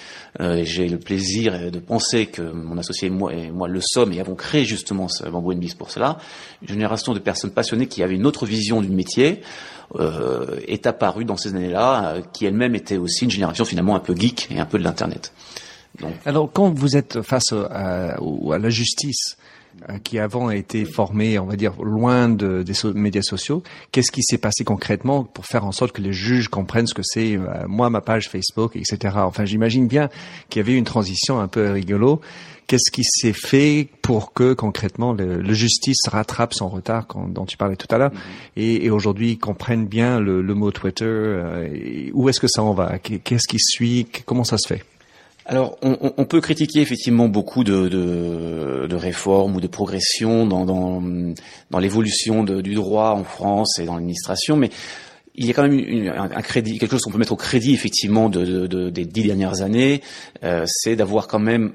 euh, 0.40 0.62
j'ai 0.64 0.88
le 0.88 0.98
plaisir 0.98 1.70
de 1.70 1.78
penser 1.78 2.26
que 2.26 2.42
mon 2.42 2.78
associé 2.78 3.08
et 3.08 3.10
moi, 3.10 3.32
et 3.32 3.50
le 3.50 3.80
sommes 3.82 4.12
et 4.12 4.20
avons 4.20 4.34
créé 4.34 4.64
justement 4.64 5.08
ce 5.08 5.28
Bamboo 5.28 5.54
Bis 5.54 5.74
pour 5.74 5.90
cela, 5.90 6.18
une 6.62 6.68
génération 6.68 7.12
de 7.12 7.18
personnes 7.18 7.50
passionnées 7.50 7.86
qui 7.86 8.02
avaient 8.02 8.14
une 8.14 8.26
autre 8.26 8.46
vision 8.46 8.80
du 8.80 8.88
métier, 8.88 9.42
euh, 10.00 10.58
est 10.66 10.86
apparue 10.86 11.26
dans 11.26 11.36
ces 11.36 11.50
années-là, 11.50 12.14
euh, 12.14 12.22
qui 12.32 12.46
elle-même 12.46 12.74
était 12.74 12.96
aussi 12.96 13.24
une 13.24 13.30
génération 13.30 13.66
finalement 13.66 13.94
un 13.94 14.00
peu 14.00 14.16
geek 14.16 14.48
et 14.50 14.58
un 14.58 14.64
peu 14.64 14.78
de 14.78 14.84
l'Internet. 14.84 15.34
Alors 16.24 16.50
quand 16.52 16.70
vous 16.70 16.96
êtes 16.96 17.22
face 17.22 17.52
à, 17.52 18.16
à 18.16 18.58
la 18.58 18.70
justice, 18.70 19.36
euh, 19.88 19.98
qui 19.98 20.18
avant 20.18 20.50
été 20.50 20.84
formés, 20.84 21.38
on 21.38 21.46
va 21.46 21.56
dire, 21.56 21.72
loin 21.82 22.28
de, 22.28 22.62
des 22.62 22.74
médias 22.94 23.22
sociaux. 23.22 23.62
Qu'est-ce 23.90 24.12
qui 24.12 24.22
s'est 24.22 24.36
passé 24.36 24.64
concrètement 24.64 25.24
pour 25.24 25.46
faire 25.46 25.64
en 25.64 25.72
sorte 25.72 25.92
que 25.92 26.02
les 26.02 26.12
juges 26.12 26.48
comprennent 26.48 26.86
ce 26.86 26.92
que 26.92 27.02
c'est, 27.02 27.36
euh, 27.36 27.66
moi, 27.66 27.88
ma 27.88 28.02
page 28.02 28.28
Facebook, 28.28 28.76
etc. 28.76 29.16
Enfin, 29.16 29.46
j'imagine 29.46 29.86
bien 29.88 30.10
qu'il 30.50 30.60
y 30.60 30.64
avait 30.64 30.76
une 30.76 30.84
transition 30.84 31.40
un 31.40 31.48
peu 31.48 31.70
rigolo. 31.70 32.20
Qu'est-ce 32.66 32.90
qui 32.90 33.02
s'est 33.02 33.32
fait 33.32 33.88
pour 34.02 34.34
que 34.34 34.52
concrètement 34.52 35.14
le, 35.14 35.52
justice 35.54 36.06
rattrape 36.06 36.52
son 36.52 36.68
retard 36.68 37.06
dont 37.28 37.46
tu 37.46 37.56
parlais 37.56 37.76
tout 37.76 37.88
à 37.90 37.98
l'heure 37.98 38.12
mm-hmm. 38.12 38.60
et, 38.60 38.84
et 38.84 38.90
aujourd'hui 38.90 39.38
comprenne 39.38 39.86
bien 39.86 40.20
le, 40.20 40.42
le 40.42 40.54
mot 40.54 40.70
Twitter 40.70 41.04
euh, 41.06 42.10
Où 42.12 42.28
est-ce 42.28 42.40
que 42.40 42.48
ça 42.48 42.62
en 42.62 42.74
va? 42.74 42.98
Qu'est-ce 42.98 43.48
qui 43.48 43.58
suit? 43.58 44.06
Comment 44.26 44.44
ça 44.44 44.58
se 44.58 44.68
fait? 44.68 44.84
Alors, 45.44 45.76
on, 45.82 46.24
peut 46.24 46.40
critiquer 46.40 46.80
effectivement 46.80 47.28
beaucoup 47.28 47.64
de, 47.64 48.94
réformes 48.94 49.56
ou 49.56 49.60
de 49.60 49.66
progression 49.66 50.46
dans, 50.46 51.02
l'évolution 51.80 52.44
du 52.44 52.74
droit 52.74 53.10
en 53.10 53.24
France 53.24 53.78
et 53.80 53.84
dans 53.84 53.94
l'administration, 53.94 54.56
mais 54.56 54.70
il 55.34 55.46
y 55.46 55.50
a 55.50 55.54
quand 55.54 55.66
même 55.66 56.12
un, 56.14 56.42
crédit, 56.42 56.78
quelque 56.78 56.92
chose 56.92 57.02
qu'on 57.02 57.10
peut 57.10 57.18
mettre 57.18 57.32
au 57.32 57.36
crédit 57.36 57.72
effectivement 57.72 58.28
de, 58.28 58.66
de 58.66 58.90
des 58.90 59.04
dix 59.04 59.24
dernières 59.24 59.62
années, 59.62 60.02
euh, 60.44 60.64
c'est 60.66 60.94
d'avoir 60.94 61.26
quand 61.26 61.38
même, 61.38 61.72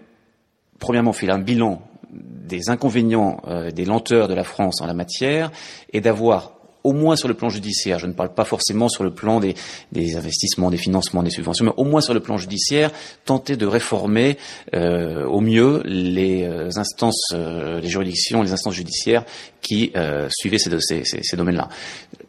premièrement, 0.79 1.11
fait 1.11 1.29
un 1.29 1.39
bilan 1.39 1.81
des 2.11 2.69
inconvénients, 2.69 3.41
euh, 3.47 3.71
des 3.71 3.83
lenteurs 3.83 4.27
de 4.27 4.33
la 4.33 4.43
France 4.43 4.81
en 4.81 4.85
la 4.85 4.93
matière, 4.93 5.51
et 5.91 6.01
d'avoir 6.01 6.56
au 6.87 6.93
moins 6.93 7.17
sur 7.17 7.27
le 7.27 7.33
plan 7.33 7.49
judiciaire, 7.49 7.99
je 7.99 8.07
ne 8.07 8.13
parle 8.13 8.33
pas 8.33 8.45
forcément 8.45 8.87
sur 8.87 9.03
le 9.03 9.11
plan 9.11 9.41
des, 9.41 10.15
investissements, 10.15 10.71
des 10.71 10.77
financements, 10.77 11.21
des 11.21 11.29
subventions, 11.29 11.65
mais 11.65 11.73
au 11.75 11.83
moins 11.83 11.99
sur 11.99 12.13
le 12.13 12.21
plan 12.21 12.37
judiciaire, 12.37 12.91
tenter 13.25 13.57
de 13.57 13.65
réformer 13.65 14.37
euh, 14.73 15.25
au 15.25 15.41
mieux 15.41 15.81
les 15.83 16.43
euh, 16.43 16.69
instances, 16.77 17.33
euh, 17.33 17.81
les 17.81 17.89
juridictions, 17.89 18.41
les 18.41 18.53
instances 18.53 18.75
judiciaires 18.75 19.25
qui 19.61 19.91
suivaient 20.29 20.59
ces, 20.59 21.03
ces 21.03 21.35
domaines-là. 21.35 21.67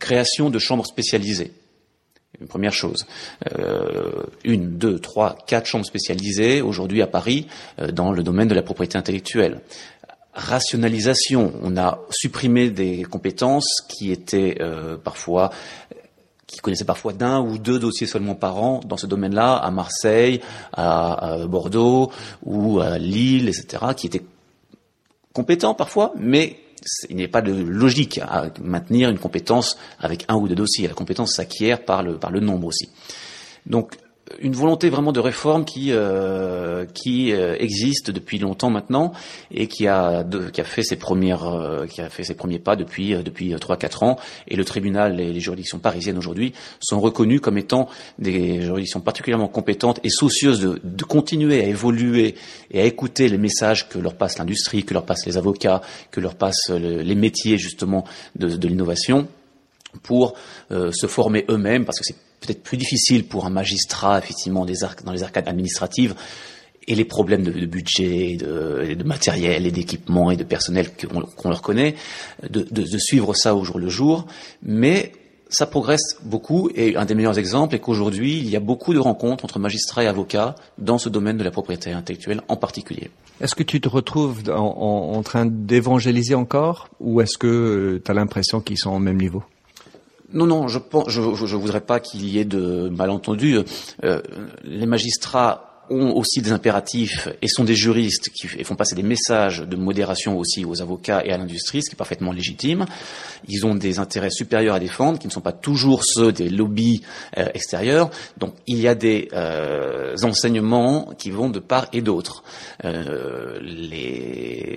Création 0.00 0.50
de 0.50 0.58
chambres 0.58 0.84
spécialisées. 0.84 1.52
Une 2.40 2.48
première 2.48 2.72
chose. 2.72 3.06
une, 4.44 4.76
deux, 4.76 4.98
trois, 4.98 5.36
quatre 5.46 5.66
chambres 5.66 5.86
spécialisées 5.86 6.62
aujourd'hui 6.62 7.00
à 7.00 7.06
Paris 7.06 7.46
dans 7.92 8.10
le 8.10 8.24
domaine 8.24 8.48
de 8.48 8.54
la 8.54 8.62
propriété 8.62 8.98
intellectuelle 8.98 9.60
rationalisation. 10.38 11.52
On 11.62 11.76
a 11.76 12.00
supprimé 12.10 12.70
des 12.70 13.02
compétences 13.02 13.82
qui 13.88 14.12
étaient 14.12 14.58
euh, 14.60 14.96
parfois 14.96 15.50
qui 16.46 16.60
connaissaient 16.60 16.86
parfois 16.86 17.12
d'un 17.12 17.40
ou 17.42 17.58
deux 17.58 17.78
dossiers 17.78 18.06
seulement 18.06 18.34
par 18.34 18.56
an 18.56 18.80
dans 18.86 18.96
ce 18.96 19.06
domaine-là, 19.06 19.56
à 19.56 19.70
Marseille, 19.70 20.40
à, 20.72 21.44
Bordeaux 21.46 22.10
ou 22.42 22.80
à 22.80 22.96
Lille, 22.96 23.48
etc., 23.48 23.84
qui 23.94 24.06
étaient 24.06 24.24
compétents 25.34 25.74
parfois, 25.74 26.14
mais 26.16 26.58
il 27.10 27.16
n'y 27.16 27.24
a 27.24 27.28
pas 27.28 27.42
de 27.42 27.52
logique 27.52 28.18
à 28.22 28.46
maintenir 28.62 29.10
une 29.10 29.18
compétence 29.18 29.76
avec 30.00 30.24
un 30.28 30.36
ou 30.36 30.48
deux 30.48 30.54
dossiers. 30.54 30.88
La 30.88 30.94
compétence 30.94 31.34
s'acquiert 31.34 31.84
par 31.84 32.02
le, 32.02 32.16
par 32.16 32.30
le 32.30 32.40
nombre 32.40 32.68
aussi. 32.68 32.88
Donc 33.66 33.98
une 34.40 34.52
volonté 34.52 34.88
vraiment 34.90 35.12
de 35.12 35.20
réforme 35.20 35.64
qui 35.64 35.88
euh, 35.92 36.86
qui 36.86 37.32
euh, 37.32 37.56
existe 37.58 38.10
depuis 38.10 38.38
longtemps 38.38 38.70
maintenant 38.70 39.12
et 39.50 39.66
qui 39.66 39.86
a 39.86 40.24
qui 40.52 40.60
a 40.60 40.64
fait 40.64 40.82
ses 40.82 40.96
premières 40.96 41.44
euh, 41.44 41.86
qui 41.86 42.00
a 42.00 42.08
fait 42.08 42.24
ses 42.24 42.34
premiers 42.34 42.58
pas 42.58 42.76
depuis 42.76 43.14
depuis 43.22 43.54
trois 43.60 43.76
quatre 43.76 44.02
ans. 44.02 44.18
Et 44.46 44.56
le 44.56 44.64
tribunal 44.64 45.20
et 45.20 45.32
les 45.32 45.40
juridictions 45.40 45.78
parisiennes 45.78 46.18
aujourd'hui 46.18 46.52
sont 46.80 47.00
reconnus 47.00 47.40
comme 47.40 47.58
étant 47.58 47.88
des 48.18 48.62
juridictions 48.62 49.00
particulièrement 49.00 49.48
compétentes 49.48 50.00
et 50.04 50.10
soucieuses 50.10 50.60
de, 50.60 50.80
de 50.82 51.04
continuer 51.04 51.60
à 51.60 51.66
évoluer 51.66 52.34
et 52.70 52.80
à 52.80 52.84
écouter 52.84 53.28
les 53.28 53.38
messages 53.38 53.88
que 53.88 53.98
leur 53.98 54.14
passe 54.14 54.38
l'industrie 54.38 54.84
que 54.84 54.94
leur 54.94 55.04
passent 55.04 55.26
les 55.26 55.36
avocats 55.36 55.82
que 56.10 56.20
leur 56.20 56.34
passent 56.34 56.70
les 56.70 57.14
métiers 57.14 57.58
justement 57.58 58.04
de, 58.36 58.48
de 58.48 58.68
l'innovation 58.68 59.28
pour 60.02 60.34
se 60.70 61.06
former 61.06 61.44
eux-mêmes 61.48 61.84
parce 61.84 61.98
que 61.98 62.04
c'est 62.04 62.27
peut-être 62.40 62.62
plus 62.62 62.76
difficile 62.76 63.24
pour 63.24 63.46
un 63.46 63.50
magistrat, 63.50 64.18
effectivement, 64.18 64.66
dans 65.04 65.12
les 65.12 65.22
arcades 65.22 65.48
administratives, 65.48 66.14
et 66.88 66.94
les 66.94 67.04
problèmes 67.04 67.42
de, 67.42 67.66
budget, 67.66 68.36
de, 68.36 69.04
matériel 69.04 69.66
et 69.66 69.70
d'équipement 69.70 70.30
et 70.30 70.36
de 70.36 70.42
personnel 70.42 70.90
qu'on 71.36 71.50
leur 71.50 71.60
connaît, 71.60 71.94
de, 72.48 72.66
de, 72.70 72.98
suivre 72.98 73.34
ça 73.34 73.54
au 73.54 73.62
jour 73.62 73.78
le 73.78 73.90
jour. 73.90 74.26
Mais 74.62 75.12
ça 75.50 75.66
progresse 75.66 76.16
beaucoup 76.24 76.70
et 76.74 76.96
un 76.96 77.04
des 77.04 77.14
meilleurs 77.14 77.38
exemples 77.38 77.74
est 77.74 77.78
qu'aujourd'hui, 77.78 78.38
il 78.38 78.48
y 78.48 78.56
a 78.56 78.60
beaucoup 78.60 78.94
de 78.94 78.98
rencontres 78.98 79.44
entre 79.44 79.58
magistrats 79.58 80.04
et 80.04 80.06
avocats 80.06 80.54
dans 80.78 80.98
ce 80.98 81.10
domaine 81.10 81.36
de 81.36 81.44
la 81.44 81.50
propriété 81.50 81.92
intellectuelle 81.92 82.40
en 82.48 82.56
particulier. 82.56 83.10
Est-ce 83.40 83.54
que 83.54 83.62
tu 83.62 83.80
te 83.80 83.88
retrouves 83.88 84.42
en, 84.48 85.12
en 85.14 85.22
train 85.22 85.44
d'évangéliser 85.46 86.34
encore 86.34 86.88
ou 87.00 87.20
est-ce 87.20 87.36
que 87.36 87.46
euh, 87.46 88.02
tu 88.02 88.10
as 88.10 88.14
l'impression 88.14 88.60
qu'ils 88.60 88.78
sont 88.78 88.90
au 88.90 88.98
même 88.98 89.18
niveau? 89.18 89.42
Non, 90.32 90.46
non, 90.46 90.68
je 90.68 90.78
je, 91.08 91.20
je, 91.46 91.56
voudrais 91.56 91.80
pas 91.80 92.00
qu'il 92.00 92.26
y 92.28 92.38
ait 92.38 92.44
de 92.44 92.90
malentendus. 92.90 93.60
Euh, 94.04 94.20
les 94.62 94.86
magistrats 94.86 95.67
ont 95.90 96.16
aussi 96.16 96.42
des 96.42 96.52
impératifs 96.52 97.28
et 97.42 97.48
sont 97.48 97.64
des 97.64 97.74
juristes 97.74 98.30
qui 98.30 98.48
font 98.64 98.76
passer 98.76 98.94
des 98.94 99.02
messages 99.02 99.60
de 99.60 99.76
modération 99.76 100.38
aussi 100.38 100.64
aux 100.64 100.80
avocats 100.82 101.22
et 101.24 101.32
à 101.32 101.38
l'industrie, 101.38 101.82
ce 101.82 101.90
qui 101.90 101.94
est 101.94 101.96
parfaitement 101.96 102.32
légitime. 102.32 102.86
Ils 103.48 103.66
ont 103.66 103.74
des 103.74 103.98
intérêts 103.98 104.30
supérieurs 104.30 104.74
à 104.74 104.80
défendre, 104.80 105.18
qui 105.18 105.26
ne 105.26 105.32
sont 105.32 105.40
pas 105.40 105.52
toujours 105.52 106.04
ceux 106.04 106.32
des 106.32 106.48
lobbies 106.48 107.02
euh, 107.36 107.46
extérieurs. 107.54 108.10
Donc 108.38 108.54
il 108.66 108.80
y 108.80 108.88
a 108.88 108.94
des 108.94 109.28
euh, 109.32 110.14
enseignements 110.22 111.12
qui 111.18 111.30
vont 111.30 111.50
de 111.50 111.60
part 111.60 111.86
et 111.92 112.02
d'autre. 112.02 112.42
Euh, 112.84 113.58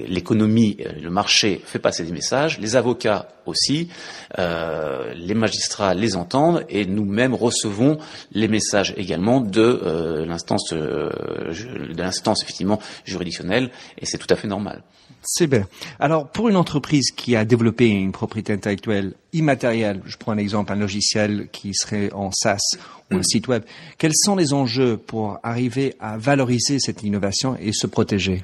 l'économie, 0.08 0.78
le 1.02 1.10
marché 1.10 1.62
fait 1.64 1.80
passer 1.80 2.04
des 2.04 2.12
messages, 2.12 2.60
les 2.60 2.76
avocats 2.76 3.28
aussi, 3.46 3.90
les 4.38 5.34
magistrats 5.34 5.94
les 5.94 6.16
entendent 6.16 6.64
et 6.70 6.86
nous-mêmes 6.86 7.34
recevons 7.34 7.98
les 8.32 8.48
messages 8.48 8.94
également 8.98 9.42
de 9.42 10.24
l'instance 10.28 10.74
de 11.02 12.02
l'instance 12.02 12.44
effectivement 12.44 12.80
juridictionnelle 13.06 13.72
et 13.98 14.06
c'est 14.06 14.18
tout 14.18 14.32
à 14.32 14.36
fait 14.36 14.48
normal. 14.48 14.84
C'est 15.24 15.48
bien. 15.48 15.68
Alors, 16.00 16.28
pour 16.28 16.50
une 16.50 16.56
entreprise 16.56 17.12
qui 17.12 17.36
a 17.36 17.46
développé 17.46 17.88
une 17.88 18.12
propriété 18.12 18.54
intellectuelle 18.54 19.14
immatérielle, 19.34 20.02
je 20.06 20.18
prends 20.18 20.32
un 20.32 20.38
exemple, 20.38 20.74
un 20.74 20.78
logiciel 20.78 21.48
qui 21.52 21.76
serait 21.76 22.12
en 22.12 22.32
SaaS 22.32 22.78
ou 23.12 23.18
un 23.18 23.24
site 23.24 23.48
web, 23.48 23.64
quels 24.00 24.16
sont 24.16 24.36
les 24.36 24.54
enjeux 24.54 24.98
pour 24.98 25.40
arriver 25.44 25.96
à 26.00 26.18
valoriser 26.18 26.80
cette 26.80 27.04
innovation 27.04 27.56
et 27.60 27.72
se 27.72 27.86
protéger? 27.86 28.44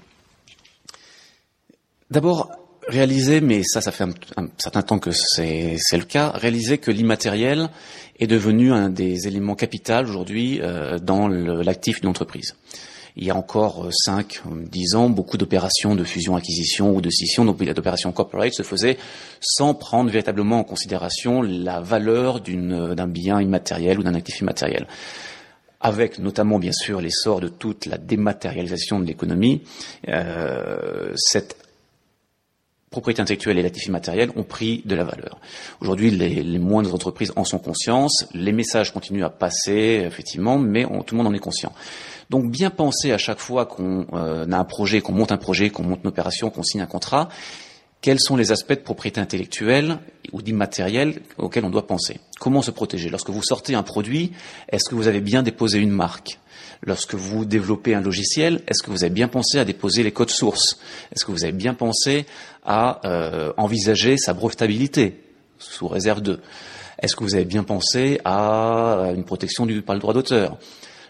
D'abord, 2.11 2.51
réaliser, 2.87 3.41
mais 3.41 3.61
ça, 3.63 3.81
ça 3.81 3.91
fait 3.91 4.05
un, 4.05 4.47
certain 4.57 4.81
temps 4.81 4.99
que 4.99 5.11
c'est 5.11 5.77
le 5.93 6.03
cas, 6.03 6.29
réaliser 6.29 6.77
que 6.77 6.91
l'immatériel 6.91 7.69
est 8.19 8.27
devenu 8.27 8.71
un 8.71 8.89
des 8.89 9.27
éléments 9.27 9.55
capitaux 9.55 10.01
aujourd'hui 10.01 10.59
euh, 10.61 10.97
dans 10.99 11.27
l'actif 11.27 12.01
d'une 12.01 12.09
entreprise. 12.09 12.55
Il 13.19 13.25
y 13.25 13.31
a 13.31 13.35
encore 13.35 13.87
5, 13.91 14.41
euh, 14.45 14.65
10 14.71 14.95
ans, 14.95 15.09
beaucoup 15.09 15.37
d'opérations 15.37 15.95
de 15.95 16.03
fusion-acquisition 16.03 16.95
ou 16.95 17.01
de 17.01 17.09
scission, 17.09 17.45
d'opérations 17.45 18.11
corporate 18.11 18.53
se 18.53 18.63
faisaient 18.63 18.97
sans 19.39 19.73
prendre 19.73 20.09
véritablement 20.09 20.59
en 20.59 20.63
considération 20.63 21.41
la 21.41 21.81
valeur 21.81 22.41
d'un 22.41 23.07
bien 23.07 23.41
immatériel 23.41 23.99
ou 23.99 24.03
d'un 24.03 24.13
actif 24.13 24.39
immatériel. 24.39 24.87
Avec 25.79 26.17
notamment 26.19 26.57
bien 26.57 26.71
sûr 26.71 27.01
l'essor 27.01 27.39
de 27.39 27.49
toute 27.49 27.85
la 27.85 27.97
dématérialisation 27.97 28.99
de 28.99 29.05
l'économie, 29.05 29.61
euh, 30.07 31.11
cette 31.15 31.66
propriété 32.89 33.21
intellectuelle 33.21 33.57
et 33.59 33.61
l'actif 33.61 33.85
immatériel 33.87 34.31
ont 34.35 34.43
pris 34.43 34.81
de 34.85 34.95
la 34.95 35.03
valeur. 35.03 35.39
Aujourd'hui, 35.81 36.09
les, 36.09 36.41
les, 36.41 36.59
moindres 36.59 36.93
entreprises 36.93 37.33
en 37.35 37.43
sont 37.43 37.59
conscientes, 37.59 38.27
les 38.33 38.53
messages 38.53 38.93
continuent 38.93 39.25
à 39.25 39.29
passer, 39.29 40.03
effectivement, 40.05 40.57
mais 40.57 40.85
tout 41.05 41.15
le 41.15 41.17
monde 41.17 41.27
en 41.27 41.33
est 41.33 41.39
conscient. 41.39 41.73
Donc 42.29 42.49
bien 42.49 42.69
penser 42.69 43.11
à 43.11 43.17
chaque 43.17 43.39
fois 43.39 43.65
qu'on 43.65 44.05
euh, 44.13 44.49
a 44.49 44.57
un 44.57 44.63
projet, 44.63 45.01
qu'on 45.01 45.13
monte 45.13 45.31
un 45.31 45.37
projet, 45.37 45.69
qu'on 45.69 45.83
monte 45.83 46.01
une 46.03 46.09
opération, 46.09 46.49
qu'on 46.49 46.63
signe 46.63 46.81
un 46.81 46.87
contrat, 46.87 47.29
quels 48.01 48.19
sont 48.19 48.35
les 48.35 48.51
aspects 48.51 48.73
de 48.73 48.79
propriété 48.79 49.19
intellectuelle 49.19 49.97
ou 50.31 50.41
d'immatériel 50.41 51.21
auxquels 51.37 51.65
on 51.65 51.69
doit 51.69 51.87
penser? 51.87 52.19
Comment 52.39 52.61
se 52.61 52.71
protéger? 52.71 53.09
Lorsque 53.09 53.29
vous 53.29 53.41
sortez 53.41 53.75
un 53.75 53.83
produit, 53.83 54.33
est-ce 54.69 54.89
que 54.89 54.95
vous 54.95 55.07
avez 55.07 55.21
bien 55.21 55.41
déposé 55.41 55.79
une 55.79 55.89
marque? 55.89 56.39
Lorsque 56.85 57.15
vous 57.15 57.45
développez 57.45 57.95
un 57.95 58.01
logiciel, 58.01 58.61
est-ce 58.67 58.83
que 58.83 58.91
vous 58.91 59.03
avez 59.03 59.13
bien 59.13 59.27
pensé 59.27 59.57
à 59.57 59.65
déposer 59.65 60.03
les 60.03 60.11
codes 60.11 60.29
sources? 60.29 60.79
Est-ce 61.11 61.25
que 61.25 61.31
vous 61.31 61.43
avez 61.43 61.53
bien 61.53 61.73
pensé 61.73 62.25
à 62.65 63.01
euh, 63.05 63.51
envisager 63.57 64.17
sa 64.17 64.33
brevetabilité 64.33 65.19
sous 65.57 65.87
réserve 65.87 66.21
de? 66.21 66.39
Est-ce 66.99 67.15
que 67.15 67.23
vous 67.23 67.35
avez 67.35 67.45
bien 67.45 67.63
pensé 67.63 68.19
à 68.25 69.11
une 69.15 69.23
protection 69.23 69.67
par 69.85 69.95
le 69.95 70.01
droit 70.01 70.13
d'auteur? 70.13 70.57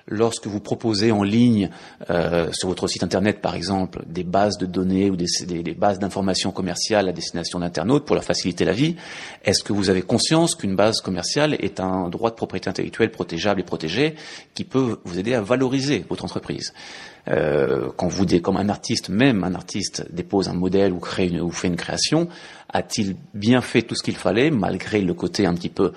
Lorsque 0.07 0.47
vous 0.47 0.59
proposez 0.59 1.11
en 1.11 1.23
ligne 1.23 1.69
euh, 2.09 2.51
sur 2.51 2.69
votre 2.69 2.87
site 2.87 3.03
internet, 3.03 3.41
par 3.41 3.55
exemple, 3.55 4.03
des 4.07 4.23
bases 4.23 4.57
de 4.57 4.65
données 4.65 5.09
ou 5.09 5.15
des, 5.15 5.27
bases 5.73 5.99
d'informations 5.99 6.51
commerciales 6.51 7.09
à 7.09 7.11
destination 7.11 7.59
d'internautes 7.59 8.05
pour 8.05 8.15
leur 8.15 8.23
faciliter 8.23 8.65
la 8.65 8.71
vie, 8.71 8.95
est-ce 9.43 9.63
que 9.63 9.73
vous 9.73 9.89
avez 9.89 10.01
conscience 10.01 10.55
qu'une 10.55 10.75
base 10.75 11.01
commerciale 11.01 11.55
est 11.59 11.79
un 11.79 12.09
droit 12.09 12.29
de 12.29 12.35
propriété 12.35 12.69
intellectuelle 12.69 13.11
protégeable 13.11 13.61
et 13.61 13.63
protégé 13.63 14.15
qui 14.53 14.63
peut 14.63 14.99
vous 15.03 15.19
aider 15.19 15.33
à 15.33 15.41
valoriser 15.41 16.05
votre 16.09 16.23
entreprise? 16.23 16.73
Euh, 17.29 17.89
quand 17.97 18.07
vous, 18.07 18.25
comme 18.39 18.55
un 18.55 18.69
artiste, 18.69 19.09
même 19.09 19.43
un 19.43 19.53
artiste 19.53 20.05
dépose 20.11 20.47
un 20.47 20.53
modèle 20.53 20.93
ou 20.93 20.99
crée 20.99 21.41
ou 21.41 21.51
fait 21.51 21.67
une 21.67 21.75
création, 21.75 22.29
a-t-il 22.69 23.17
bien 23.33 23.59
fait 23.61 23.81
tout 23.81 23.95
ce 23.95 24.03
qu'il 24.03 24.15
fallait 24.15 24.49
malgré 24.49 25.01
le 25.01 25.13
côté 25.13 25.45
un 25.45 25.53
petit 25.53 25.69
peu 25.69 25.91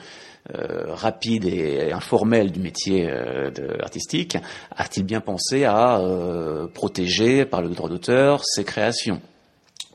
rapide 0.89 1.45
et 1.45 1.93
informel 1.93 2.53
du 2.53 2.61
métier 2.61 3.09
euh, 3.09 3.51
artistique, 3.81 4.37
a-t-il 4.77 5.05
bien 5.05 5.21
pensé 5.21 5.65
à 5.65 5.99
euh, 5.99 6.67
protéger 6.67 7.45
par 7.45 7.63
le 7.63 7.69
droit 7.71 7.89
d'auteur 7.89 8.45
ses 8.45 8.65
créations 8.65 9.21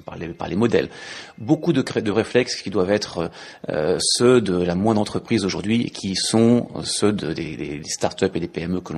par 0.05 0.17
les, 0.49 0.55
modèles? 0.55 0.89
Beaucoup 1.39 1.73
de, 1.73 1.81
de 1.81 2.11
réflexes 2.11 2.61
qui 2.61 2.69
doivent 2.69 2.91
être 2.91 3.31
ceux 3.99 4.39
de 4.39 4.55
la 4.55 4.75
moindre 4.75 5.01
entreprise 5.01 5.43
aujourd'hui, 5.45 5.89
qui 5.89 6.15
sont 6.15 6.67
ceux 6.83 7.11
de, 7.11 7.33
des, 7.33 7.57
des 7.57 7.81
startups 7.85 8.29
et 8.35 8.39
des 8.39 8.47
PME 8.47 8.81
que 8.81 8.93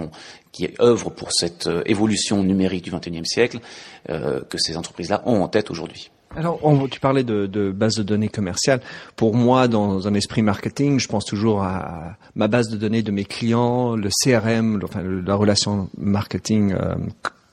qui 0.52 0.68
œuvrent 0.82 1.12
pour 1.12 1.32
cette 1.32 1.70
évolution 1.86 2.44
numérique 2.44 2.84
du 2.84 2.92
XXIe 2.92 3.26
siècle, 3.26 3.60
que 4.06 4.58
ces 4.58 4.76
entreprises-là 4.76 5.24
ont 5.26 5.44
en 5.44 5.48
tête 5.48 5.72
aujourd'hui. 5.72 6.12
Alors, 6.36 6.60
tu 6.92 7.00
parlais 7.00 7.24
de, 7.24 7.46
de, 7.48 7.72
base 7.72 7.96
de 7.96 8.04
données 8.04 8.30
commerciale. 8.30 8.82
Pour 9.16 9.36
moi, 9.36 9.68
dans 9.68 10.08
un 10.08 10.14
esprit 10.14 10.42
marketing, 10.42 11.00
je 11.00 11.08
pense 11.08 11.26
toujours 11.26 11.64
à 11.64 12.16
ma 12.36 12.48
base 12.48 12.70
de 12.70 12.78
données 12.78 13.02
de 13.02 13.12
mes 13.12 13.26
clients, 13.26 13.96
le 13.96 14.10
CRM, 14.10 14.80
enfin, 14.84 15.02
la 15.04 15.36
relation 15.36 15.90
marketing 15.98 16.74
euh, 16.74 16.96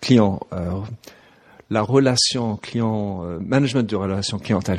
client. 0.01 0.41
Euh, 0.53 0.81
la 1.75 1.83
relation 1.83 2.57
client, 2.57 3.25
euh, 3.25 3.39
management 3.41 3.83
de 3.83 3.97
relation 3.97 4.39
clientèle, 4.39 4.79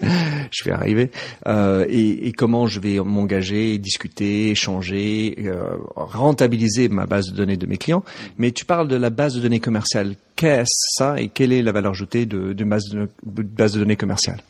je 0.50 0.64
vais 0.64 0.72
arriver, 0.72 1.10
euh, 1.48 1.86
et, 1.88 2.32
comment 2.32 2.66
je 2.66 2.80
vais 2.80 3.00
m'engager, 3.00 3.78
discuter, 3.78 4.50
échanger, 4.50 5.36
euh, 5.46 5.76
rentabiliser 5.96 6.88
ma 6.90 7.06
base 7.06 7.32
de 7.32 7.36
données 7.36 7.56
de 7.56 7.66
mes 7.66 7.78
clients. 7.78 8.04
Mais 8.36 8.52
tu 8.52 8.66
parles 8.66 8.88
de 8.88 8.96
la 8.96 9.10
base 9.10 9.34
de 9.34 9.40
données 9.40 9.58
commerciale. 9.58 10.16
Qu'est-ce 10.36 10.96
ça 10.98 11.18
et 11.18 11.28
quelle 11.30 11.52
est 11.52 11.62
la 11.62 11.72
valeur 11.72 11.92
ajoutée 11.92 12.26
de, 12.26 12.52
base, 12.62 12.84
de 12.90 13.78
données 13.78 13.96
commerciale? 13.96 14.42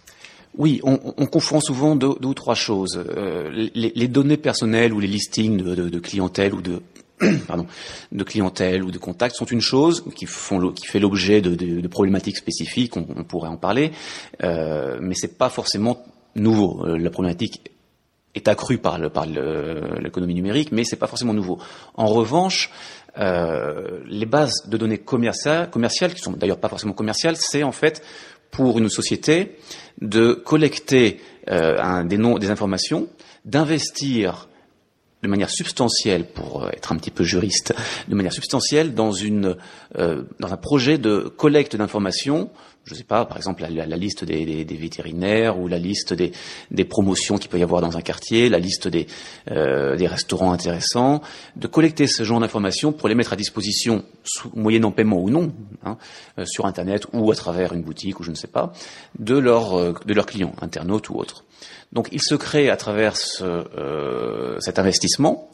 Oui, 0.56 0.80
on, 0.82 0.98
on, 1.16 1.26
confond 1.26 1.60
souvent 1.60 1.94
deux, 1.94 2.08
ou 2.08 2.34
trois 2.34 2.56
choses. 2.56 3.00
Les, 3.52 3.92
les, 3.94 4.08
données 4.08 4.36
personnelles 4.36 4.92
ou 4.92 4.98
les 4.98 5.06
listings 5.06 5.58
de, 5.58 5.74
de, 5.76 5.88
de 5.88 5.98
clientèle 6.00 6.52
ou 6.54 6.60
de 6.60 6.82
pardon, 7.46 7.66
de 8.12 8.24
clientèle 8.24 8.82
ou 8.82 8.90
de 8.90 8.98
contact 8.98 9.36
sont 9.36 9.44
une 9.44 9.60
chose 9.60 10.04
qui 10.14 10.26
font 10.26 10.72
qui 10.72 10.86
fait 10.86 11.00
l'objet 11.00 11.40
de, 11.40 11.54
de, 11.54 11.80
de, 11.80 11.88
problématiques 11.88 12.36
spécifiques, 12.36 12.96
on, 12.96 13.06
on 13.16 13.24
pourrait 13.24 13.48
en 13.48 13.56
parler, 13.56 13.92
euh, 14.42 14.98
mais 15.00 15.14
c'est 15.14 15.36
pas 15.38 15.48
forcément 15.48 16.04
nouveau. 16.34 16.84
Euh, 16.86 16.98
la 16.98 17.10
problématique 17.10 17.70
est 18.34 18.48
accrue 18.48 18.78
par 18.78 18.98
le, 18.98 19.10
par 19.10 19.26
l'économie 19.26 20.34
numérique, 20.34 20.72
mais 20.72 20.84
c'est 20.84 20.96
pas 20.96 21.06
forcément 21.06 21.34
nouveau. 21.34 21.58
En 21.94 22.06
revanche, 22.06 22.70
euh, 23.18 24.00
les 24.06 24.26
bases 24.26 24.68
de 24.68 24.76
données 24.76 24.98
commerciales, 24.98 25.70
commerciales 25.70 26.14
qui 26.14 26.20
sont 26.20 26.32
d'ailleurs 26.32 26.60
pas 26.60 26.68
forcément 26.68 26.92
commerciales, 26.92 27.36
c'est 27.36 27.62
en 27.62 27.72
fait 27.72 28.02
pour 28.50 28.78
une 28.78 28.88
société 28.88 29.56
de 30.00 30.32
collecter 30.32 31.20
euh, 31.50 31.76
un, 31.80 32.04
des 32.04 32.16
des 32.16 32.50
informations, 32.50 33.08
d'investir 33.44 34.47
de 35.22 35.28
manière 35.28 35.50
substantielle, 35.50 36.24
pour 36.26 36.64
euh, 36.64 36.70
être 36.70 36.92
un 36.92 36.96
petit 36.96 37.10
peu 37.10 37.24
juriste, 37.24 37.74
de 38.08 38.14
manière 38.14 38.32
substantielle 38.32 38.94
dans 38.94 39.12
une 39.12 39.56
euh, 39.98 40.24
dans 40.38 40.52
un 40.52 40.56
projet 40.56 40.98
de 40.98 41.32
collecte 41.36 41.76
d'informations. 41.76 42.50
Je 42.88 42.94
sais 42.94 43.04
pas, 43.04 43.24
par 43.24 43.36
exemple 43.36 43.62
la, 43.62 43.86
la, 43.86 43.96
liste 43.96 44.24
des, 44.24 44.44
des, 44.46 44.64
des, 44.64 44.76
vétérinaires 44.76 45.58
ou 45.58 45.68
la 45.68 45.78
liste 45.78 46.14
des, 46.14 46.32
des 46.70 46.84
promotions 46.84 47.36
qu'il 47.36 47.50
peut 47.50 47.58
y 47.58 47.62
avoir 47.62 47.82
dans 47.82 47.96
un 47.96 48.00
quartier, 48.00 48.48
la 48.48 48.58
liste 48.58 48.88
des, 48.88 49.06
euh, 49.50 49.96
des 49.96 50.06
restaurants 50.06 50.52
intéressants, 50.52 51.20
de 51.56 51.66
collecter 51.66 52.06
ce 52.06 52.22
genre 52.22 52.40
d'informations 52.40 52.92
pour 52.92 53.08
les 53.08 53.14
mettre 53.14 53.34
à 53.34 53.36
disposition, 53.36 54.04
sous, 54.24 54.50
moyennant 54.54 54.90
paiement 54.90 55.18
ou 55.18 55.28
non, 55.28 55.52
hein, 55.84 55.98
euh, 56.38 56.46
sur 56.46 56.64
Internet 56.66 57.06
ou 57.12 57.30
à 57.30 57.34
travers 57.34 57.74
une 57.74 57.82
boutique 57.82 58.20
ou 58.20 58.22
je 58.22 58.30
ne 58.30 58.36
sais 58.36 58.48
pas, 58.48 58.72
de 59.18 59.36
leurs 59.36 59.78
euh, 59.78 59.94
leurs 60.06 60.26
clients, 60.26 60.54
internautes 60.60 61.10
ou 61.10 61.16
autres. 61.16 61.44
Donc 61.92 62.08
il 62.12 62.22
se 62.22 62.34
crée 62.34 62.70
à 62.70 62.76
travers 62.76 63.16
ce, 63.16 63.44
euh, 63.44 64.58
cet 64.60 64.78
investissement 64.78 65.50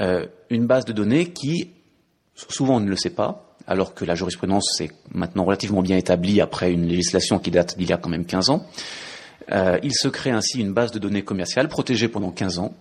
euh, 0.00 0.26
une 0.50 0.66
base 0.66 0.84
de 0.84 0.92
données 0.92 1.26
qui, 1.26 1.70
souvent 2.34 2.76
on 2.76 2.80
ne 2.80 2.90
le 2.90 2.96
sait 2.96 3.10
pas, 3.10 3.53
alors 3.66 3.94
que 3.94 4.04
la 4.04 4.14
jurisprudence 4.14 4.80
est 4.80 4.90
maintenant 5.12 5.44
relativement 5.44 5.82
bien 5.82 5.96
établie 5.96 6.40
après 6.40 6.72
une 6.72 6.86
législation 6.86 7.38
qui 7.38 7.50
date 7.50 7.76
d'il 7.78 7.88
y 7.88 7.92
a 7.92 7.96
quand 7.96 8.10
même 8.10 8.26
15 8.26 8.50
ans. 8.50 8.66
Euh, 9.52 9.78
il 9.82 9.94
se 9.94 10.08
crée 10.08 10.30
ainsi 10.30 10.60
une 10.60 10.72
base 10.72 10.90
de 10.92 10.98
données 10.98 11.22
commerciale 11.22 11.68
protégée 11.68 12.08
pendant 12.08 12.30
15 12.30 12.58
ans, 12.58 12.74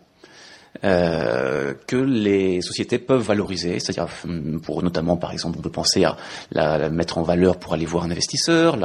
euh, 0.84 1.74
que 1.88 1.96
les 1.96 2.62
sociétés 2.62 2.98
peuvent 2.98 3.22
valoriser, 3.22 3.80
c'est-à-dire 3.80 4.08
hum, 4.26 4.60
pour 4.60 4.82
notamment 4.82 5.18
par 5.18 5.32
exemple 5.32 5.58
on 5.60 5.62
peut 5.62 5.70
penser 5.70 6.04
à 6.04 6.18
la, 6.52 6.90
mettre 6.90 7.18
en 7.20 7.22
valeur 7.22 7.58
pour 7.58 7.74
aller 7.74 7.86
voir 7.86 8.06
un 8.06 8.12
investisseur, 8.12 8.78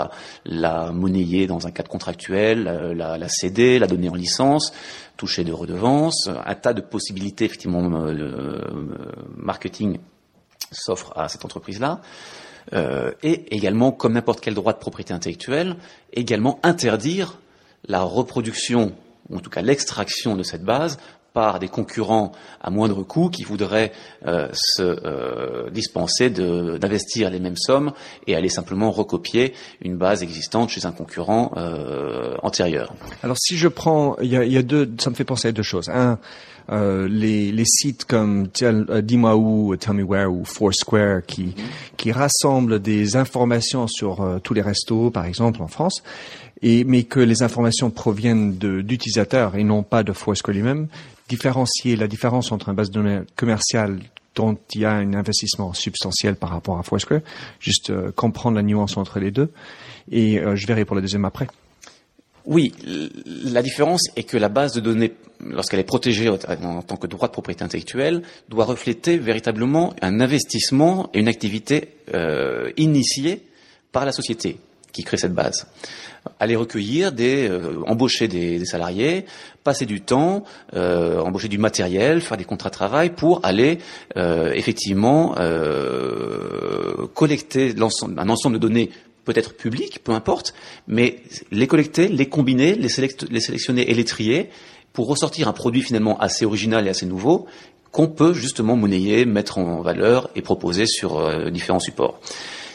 la, 0.45 0.93
monnayer 0.93 1.47
dans 1.47 1.67
un 1.67 1.71
cadre 1.71 1.89
contractuel, 1.89 2.69
euh, 2.69 2.95
la, 2.95 3.29
céder, 3.29 3.79
la 3.79 3.87
donner 3.87 4.11
en 4.11 4.15
licence, 4.15 4.73
toucher 5.17 5.45
de 5.45 5.53
redevances, 5.53 6.29
un 6.29 6.55
tas 6.55 6.75
de 6.75 6.81
possibilités 6.81 7.47
effectivement 7.47 7.89
marketing 9.37 9.99
s'offrent 10.71 11.13
à 11.17 11.29
cette 11.29 11.45
entreprise-là. 11.45 12.01
Euh, 12.75 13.13
et 13.23 13.55
également, 13.55 13.93
comme 13.93 14.13
n'importe 14.13 14.41
quel 14.41 14.55
droit 14.55 14.73
de 14.73 14.79
propriété 14.79 15.15
intellectuelle, 15.15 15.77
également 16.13 16.61
interdire 16.63 17.39
la 17.87 18.03
reproduction, 18.03 18.93
ou 19.31 19.37
en 19.37 19.41
tout 19.41 19.51
cas 19.51 19.63
l'extraction 19.63 20.37
de 20.37 20.43
cette 20.43 20.65
base 20.65 20.99
par 21.33 21.59
des 21.59 21.69
concurrents 21.69 22.33
à 22.61 22.71
moindre 22.71 23.03
coût 23.05 23.29
qui 23.29 23.45
voudraient 23.45 23.93
euh, 24.27 24.49
se 24.53 24.83
euh, 24.83 25.71
dispenser 25.71 26.31
d'investir 26.31 27.31
les 27.31 27.39
mêmes 27.39 27.57
sommes 27.57 27.93
et 28.27 28.35
aller 28.35 28.49
simplement 28.49 28.91
recopier 28.91 29.55
une 29.81 29.97
base 29.97 30.23
existante 30.23 30.71
chez 30.71 30.85
un 30.87 30.93
concurrent 30.93 31.53
euh, 31.57 32.35
antérieur. 32.43 32.93
Alors 33.23 33.37
si 33.39 33.57
je 33.57 33.69
prends, 33.69 34.17
il 34.21 34.31
y 34.31 34.37
a, 34.37 34.45
y 34.45 34.57
a, 34.57 34.63
deux, 34.63 34.91
ça 34.99 35.11
me 35.11 35.15
fait 35.15 35.25
penser 35.25 35.49
à 35.49 35.53
deux 35.53 35.63
choses. 35.63 35.89
Un, 35.91 36.19
euh, 36.71 37.09
les, 37.09 37.53
les, 37.53 37.65
sites 37.65 38.05
comme 38.05 38.49
euh, 38.63 39.01
Dis-moi 39.01 39.37
où, 39.37 39.75
Tell 39.77 39.95
Me 39.95 40.03
Where 40.03 40.33
ou 40.33 40.45
Foursquare 40.45 41.25
qui, 41.27 41.45
mm-hmm. 41.45 41.97
qui 41.97 42.13
rassemblent 42.13 42.81
des 42.81 43.17
informations 43.17 43.87
sur 43.87 44.21
euh, 44.21 44.39
tous 44.39 44.55
les 44.55 44.63
restos, 44.63 45.11
par 45.11 45.25
exemple, 45.25 45.63
en 45.63 45.69
France, 45.69 46.03
et, 46.63 46.85
mais 46.85 47.05
que 47.05 47.21
les 47.21 47.43
informations 47.43 47.91
proviennent 47.91 48.57
d'utilisateurs 48.59 49.57
et 49.57 49.65
non 49.65 49.83
pas 49.83 50.03
de 50.03 50.13
Foursquare 50.13 50.55
lui-même, 50.55 50.89
différencier 51.29 51.97
la 51.97 52.09
différence 52.09 52.53
entre 52.53 52.69
un 52.69 52.75
base 52.75 52.91
de 52.91 52.95
données 52.95 53.21
commerciale 53.37 54.01
dont 54.35 54.57
il 54.75 54.83
y 54.83 54.85
a 54.85 54.93
un 54.93 55.15
investissement 55.15 55.73
substantiel 55.73 56.37
par 56.37 56.51
rapport 56.51 56.79
à 56.79 56.83
Foursquare, 56.83 57.21
juste 57.59 57.91
euh, 57.91 58.13
comprendre 58.13 58.57
la 58.57 58.63
nuance 58.63 58.97
entre 58.97 59.19
les 59.19 59.31
deux, 59.31 59.51
et 60.11 60.39
euh, 60.39 60.55
je 60.55 60.67
verrai 60.67 60.85
pour 60.85 60.95
le 60.97 61.03
deuxième 61.03 61.25
après. 61.25 61.49
Oui, 62.49 62.73
la 63.45 63.61
différence 63.61 64.05
est 64.17 64.23
que 64.23 64.39
la 64.39 64.49
base 64.49 64.73
de 64.73 64.81
données, 64.81 65.13
lorsqu'elle 65.45 65.81
est 65.81 65.85
protégée 65.85 66.31
en 66.31 66.81
tant 66.81 66.97
que 66.97 67.07
droit 67.07 67.29
de 67.29 67.33
propriété 67.33 67.63
intellectuelle, 67.63 68.23
doit 68.49 68.65
refléter 68.65 69.19
véritablement 69.19 69.95
un 70.01 70.19
investissement 70.19 71.11
et 71.13 71.19
une 71.21 71.29
activité 71.29 71.97
euh, 72.15 72.71
initiée 72.79 73.43
par 73.93 74.07
la 74.07 74.13
société 74.13 74.57
qui 74.93 75.05
crée 75.05 75.19
cette 75.19 75.35
base. 75.35 75.67
Aller 76.41 76.57
recueillir 76.57 77.13
des, 77.13 77.49
euh, 77.49 77.83
embaucher 77.87 78.29
des, 78.29 78.65
salariés, 78.65 79.27
passer 79.63 79.87
du 79.87 80.01
temps, 80.01 80.45
euh, 80.75 81.21
embaucher 81.21 81.49
du 81.49 81.59
matériel, 81.59 82.21
faire 82.21 82.37
des 82.37 82.45
contrats 82.45 82.71
de 82.71 82.75
travail 82.75 83.11
pour 83.11 83.45
aller 83.45 83.79
euh, 84.17 84.53
effectivement 84.55 85.35
collecter 87.15 87.75
un 87.79 88.29
ensemble 88.29 88.55
de 88.55 88.59
données 88.59 88.91
peut-être 89.29 89.55
publiques, 89.55 90.03
peu 90.03 90.13
importe, 90.13 90.55
mais 90.87 91.21
les 91.51 91.67
collecter, 91.67 92.09
les 92.09 92.31
combiner, 92.31 92.75
les, 92.75 92.89
sélectionner 92.89 93.91
et 93.91 93.93
les 93.93 94.05
trier 94.05 94.49
pour 94.95 95.07
ressortir 95.07 95.49
un 95.49 95.53
produit 95.53 95.83
finalement 95.83 96.19
assez 96.19 96.47
original 96.47 96.87
et 96.87 96.91
assez 96.91 97.05
nouveau 97.05 97.47
qu'on 97.93 98.09
peut 98.09 98.33
justement 98.33 98.75
monnayer, 98.75 99.27
mettre 99.27 99.59
en 99.59 99.83
valeur 99.83 100.31
et 100.35 100.41
proposer 100.41 100.87
sur 100.87 101.19
euh, 101.19 101.51
différents 101.51 101.79
supports. 101.79 102.21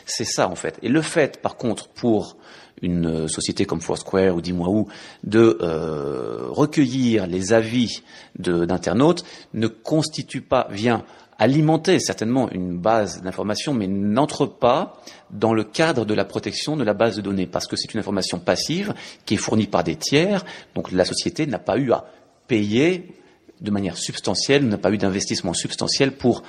C'est 0.05 0.25
ça 0.25 0.47
en 0.47 0.55
fait. 0.55 0.77
Et 0.83 0.89
le 0.89 1.01
fait, 1.01 1.41
par 1.41 1.55
contre, 1.55 1.87
pour 1.87 2.37
une 2.83 3.27
société 3.27 3.65
comme 3.65 3.81
Foursquare 3.81 4.35
ou 4.35 4.41
dis-moi 4.41 4.69
où, 4.69 4.87
de 5.23 5.57
euh, 5.61 6.49
recueillir 6.49 7.25
les 7.25 7.51
avis 7.51 8.03
d'internautes 8.37 9.23
ne 9.55 9.67
constitue 9.67 10.41
pas, 10.41 10.67
vient 10.69 11.03
alimenter 11.37 11.99
certainement 11.99 12.49
une 12.51 12.77
base 12.77 13.21
d'information, 13.21 13.73
mais 13.73 13.87
n'entre 13.87 14.45
pas 14.45 15.01
dans 15.31 15.53
le 15.53 15.63
cadre 15.63 16.05
de 16.05 16.13
la 16.13 16.25
protection 16.25 16.77
de 16.77 16.83
la 16.83 16.93
base 16.93 17.15
de 17.15 17.21
données, 17.21 17.47
parce 17.47 17.67
que 17.67 17.75
c'est 17.75 17.93
une 17.93 17.99
information 17.99 18.39
passive 18.39 18.93
qui 19.25 19.35
est 19.35 19.37
fournie 19.37 19.67
par 19.67 19.83
des 19.83 19.95
tiers, 19.95 20.45
donc 20.75 20.91
la 20.91 21.05
société 21.05 21.45
n'a 21.47 21.59
pas 21.59 21.77
eu 21.77 21.91
à 21.91 22.05
payer 22.47 23.15
de 23.61 23.71
manière 23.71 23.97
substantielle, 23.97 24.67
n'a 24.67 24.77
pas 24.77 24.91
eu 24.91 24.97
d'investissement 24.97 25.53
substantiel 25.53 26.11
pour 26.11 26.43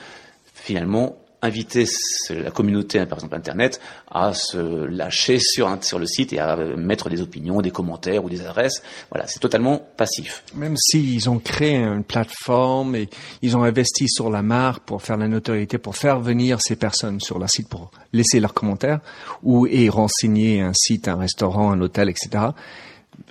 finalement 0.52 1.16
inviter 1.44 1.86
la 2.30 2.50
communauté, 2.50 3.04
par 3.06 3.18
exemple 3.18 3.36
Internet, 3.36 3.80
à 4.10 4.32
se 4.32 4.56
lâcher 4.56 5.38
sur, 5.38 5.68
le 5.98 6.06
site 6.06 6.32
et 6.32 6.38
à 6.38 6.56
mettre 6.56 7.10
des 7.10 7.20
opinions, 7.20 7.60
des 7.60 7.70
commentaires 7.70 8.24
ou 8.24 8.30
des 8.30 8.40
adresses. 8.40 8.82
Voilà, 9.10 9.26
c'est 9.26 9.40
totalement 9.40 9.80
passif. 9.96 10.42
Même 10.54 10.76
s'ils 10.76 11.28
ont 11.28 11.38
créé 11.38 11.76
une 11.76 12.04
plateforme 12.04 12.96
et 12.96 13.08
ils 13.42 13.56
ont 13.56 13.62
investi 13.62 14.08
sur 14.08 14.30
la 14.30 14.42
marque 14.42 14.84
pour 14.84 15.02
faire 15.02 15.16
la 15.16 15.28
notoriété, 15.28 15.78
pour 15.78 15.96
faire 15.96 16.20
venir 16.20 16.60
ces 16.60 16.76
personnes 16.76 17.20
sur 17.20 17.38
le 17.38 17.46
site 17.46 17.68
pour 17.68 17.90
laisser 18.12 18.40
leurs 18.40 18.54
commentaires 18.54 19.00
ou 19.42 19.66
et 19.66 19.88
renseigner 19.88 20.62
un 20.62 20.72
site, 20.74 21.08
un 21.08 21.16
restaurant, 21.16 21.70
un 21.72 21.80
hôtel, 21.80 22.08
etc. 22.08 22.46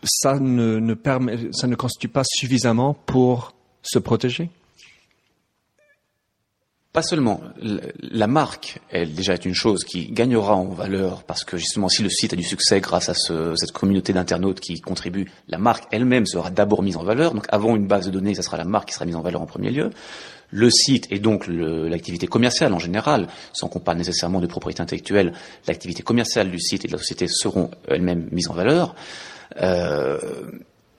Ça 0.03 0.39
ne 0.39 1.75
constitue 1.75 2.09
pas 2.09 2.23
suffisamment 2.23 2.93
pour 2.93 3.53
se 3.81 3.99
protéger. 3.99 4.49
Pas 6.93 7.01
seulement. 7.01 7.41
La 8.03 8.27
marque, 8.27 8.79
elle 8.91 9.15
déjà 9.15 9.33
est 9.33 9.45
une 9.45 9.55
chose 9.55 9.83
qui 9.83 10.11
gagnera 10.11 10.55
en 10.55 10.65
valeur 10.65 11.23
parce 11.23 11.43
que 11.43 11.57
justement, 11.57 11.89
si 11.89 12.03
le 12.03 12.09
site 12.09 12.33
a 12.33 12.35
du 12.35 12.43
succès 12.43 12.81
grâce 12.81 13.09
à 13.09 13.15
ce, 13.15 13.55
cette 13.55 13.71
communauté 13.71 14.13
d'internautes 14.13 14.59
qui 14.59 14.79
contribue, 14.79 15.31
la 15.47 15.57
marque 15.57 15.85
elle-même 15.89 16.27
sera 16.27 16.51
d'abord 16.51 16.83
mise 16.83 16.95
en 16.95 17.03
valeur. 17.03 17.33
Donc, 17.33 17.47
avant 17.49 17.75
une 17.75 17.87
base 17.87 18.05
de 18.05 18.11
données, 18.11 18.35
ça 18.35 18.43
sera 18.43 18.57
la 18.57 18.63
marque 18.63 18.89
qui 18.89 18.93
sera 18.93 19.05
mise 19.05 19.15
en 19.15 19.21
valeur 19.21 19.41
en 19.41 19.47
premier 19.47 19.71
lieu. 19.71 19.89
Le 20.51 20.69
site 20.69 21.07
et 21.09 21.17
donc 21.17 21.47
l'activité 21.47 22.27
commerciale 22.27 22.71
en 22.73 22.79
général, 22.79 23.27
sans 23.53 23.69
qu'on 23.69 23.79
parle 23.79 23.97
nécessairement 23.97 24.39
de 24.39 24.45
propriété 24.45 24.83
intellectuelle, 24.83 25.33
l'activité 25.67 26.03
commerciale 26.03 26.51
du 26.51 26.59
site 26.59 26.85
et 26.85 26.87
de 26.87 26.93
la 26.93 26.99
société 26.99 27.27
seront 27.27 27.71
elles-mêmes 27.87 28.29
mises 28.31 28.49
en 28.49 28.53
valeur. 28.53 28.93
Euh, 29.63 30.19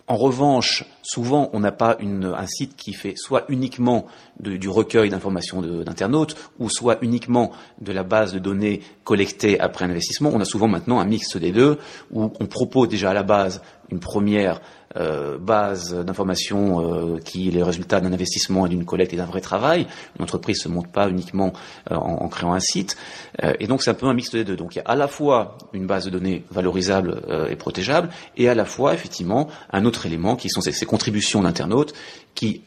en 0.06 0.16
revanche, 0.16 0.84
souvent, 1.02 1.48
on 1.54 1.60
n'a 1.60 1.72
pas 1.72 1.96
un 2.00 2.46
site 2.46 2.76
qui 2.76 2.92
fait 2.92 3.14
soit 3.16 3.44
uniquement 3.48 4.06
du 4.38 4.68
recueil 4.68 5.08
d'informations 5.08 5.62
d'internautes, 5.62 6.36
ou 6.58 6.68
soit 6.68 6.98
uniquement 7.00 7.52
de 7.80 7.90
la 7.90 8.02
base 8.02 8.34
de 8.34 8.38
données 8.38 8.82
collectées 9.04 9.58
après 9.58 9.86
un 9.86 9.90
investissement. 9.90 10.30
On 10.32 10.40
a 10.40 10.44
souvent 10.44 10.68
maintenant 10.68 11.00
un 11.00 11.06
mix 11.06 11.36
des 11.38 11.52
deux, 11.52 11.78
où 12.10 12.30
on 12.38 12.46
propose 12.46 12.88
déjà 12.88 13.10
à 13.10 13.14
la 13.14 13.22
base 13.22 13.62
une 13.90 14.00
première 14.00 14.60
euh, 14.96 15.38
base 15.38 15.92
d'informations 15.92 17.16
euh, 17.16 17.18
qui 17.18 17.48
est 17.48 17.50
le 17.50 17.64
résultat 17.64 18.00
d'un 18.00 18.12
investissement 18.12 18.66
et 18.66 18.68
d'une 18.68 18.84
collecte 18.84 19.12
et 19.12 19.16
d'un 19.16 19.26
vrai 19.26 19.40
travail. 19.40 19.88
Une 20.16 20.22
entreprise 20.22 20.60
se 20.60 20.68
monte 20.68 20.86
pas 20.86 21.08
uniquement 21.08 21.52
euh, 21.90 21.96
en, 21.96 22.28
créant 22.28 22.54
un 22.54 22.60
site. 22.60 22.96
et 23.42 23.66
donc 23.66 23.82
c'est 23.82 23.90
un 23.90 23.94
peu 23.94 24.06
un 24.06 24.14
mix 24.14 24.30
des 24.30 24.44
deux. 24.44 24.56
Donc 24.56 24.74
il 24.74 24.78
y 24.78 24.82
a 24.82 24.84
à 24.84 24.94
la 24.94 25.08
fois 25.08 25.58
une 25.72 25.86
base 25.86 26.04
de 26.04 26.10
données 26.10 26.44
valorisable 26.50 27.22
et 27.50 27.56
protégeable, 27.56 28.08
et 28.36 28.48
à 28.48 28.54
la 28.54 28.64
fois 28.64 28.94
effectivement 28.94 29.48
un 29.70 29.84
autre 29.84 30.06
élément 30.06 30.36
qui 30.36 30.48
sont 30.48 30.60
ces, 30.60 30.72
ces 30.72 30.86
contributions 30.86 31.42
d'internautes 31.42 31.92
qui 32.34 32.62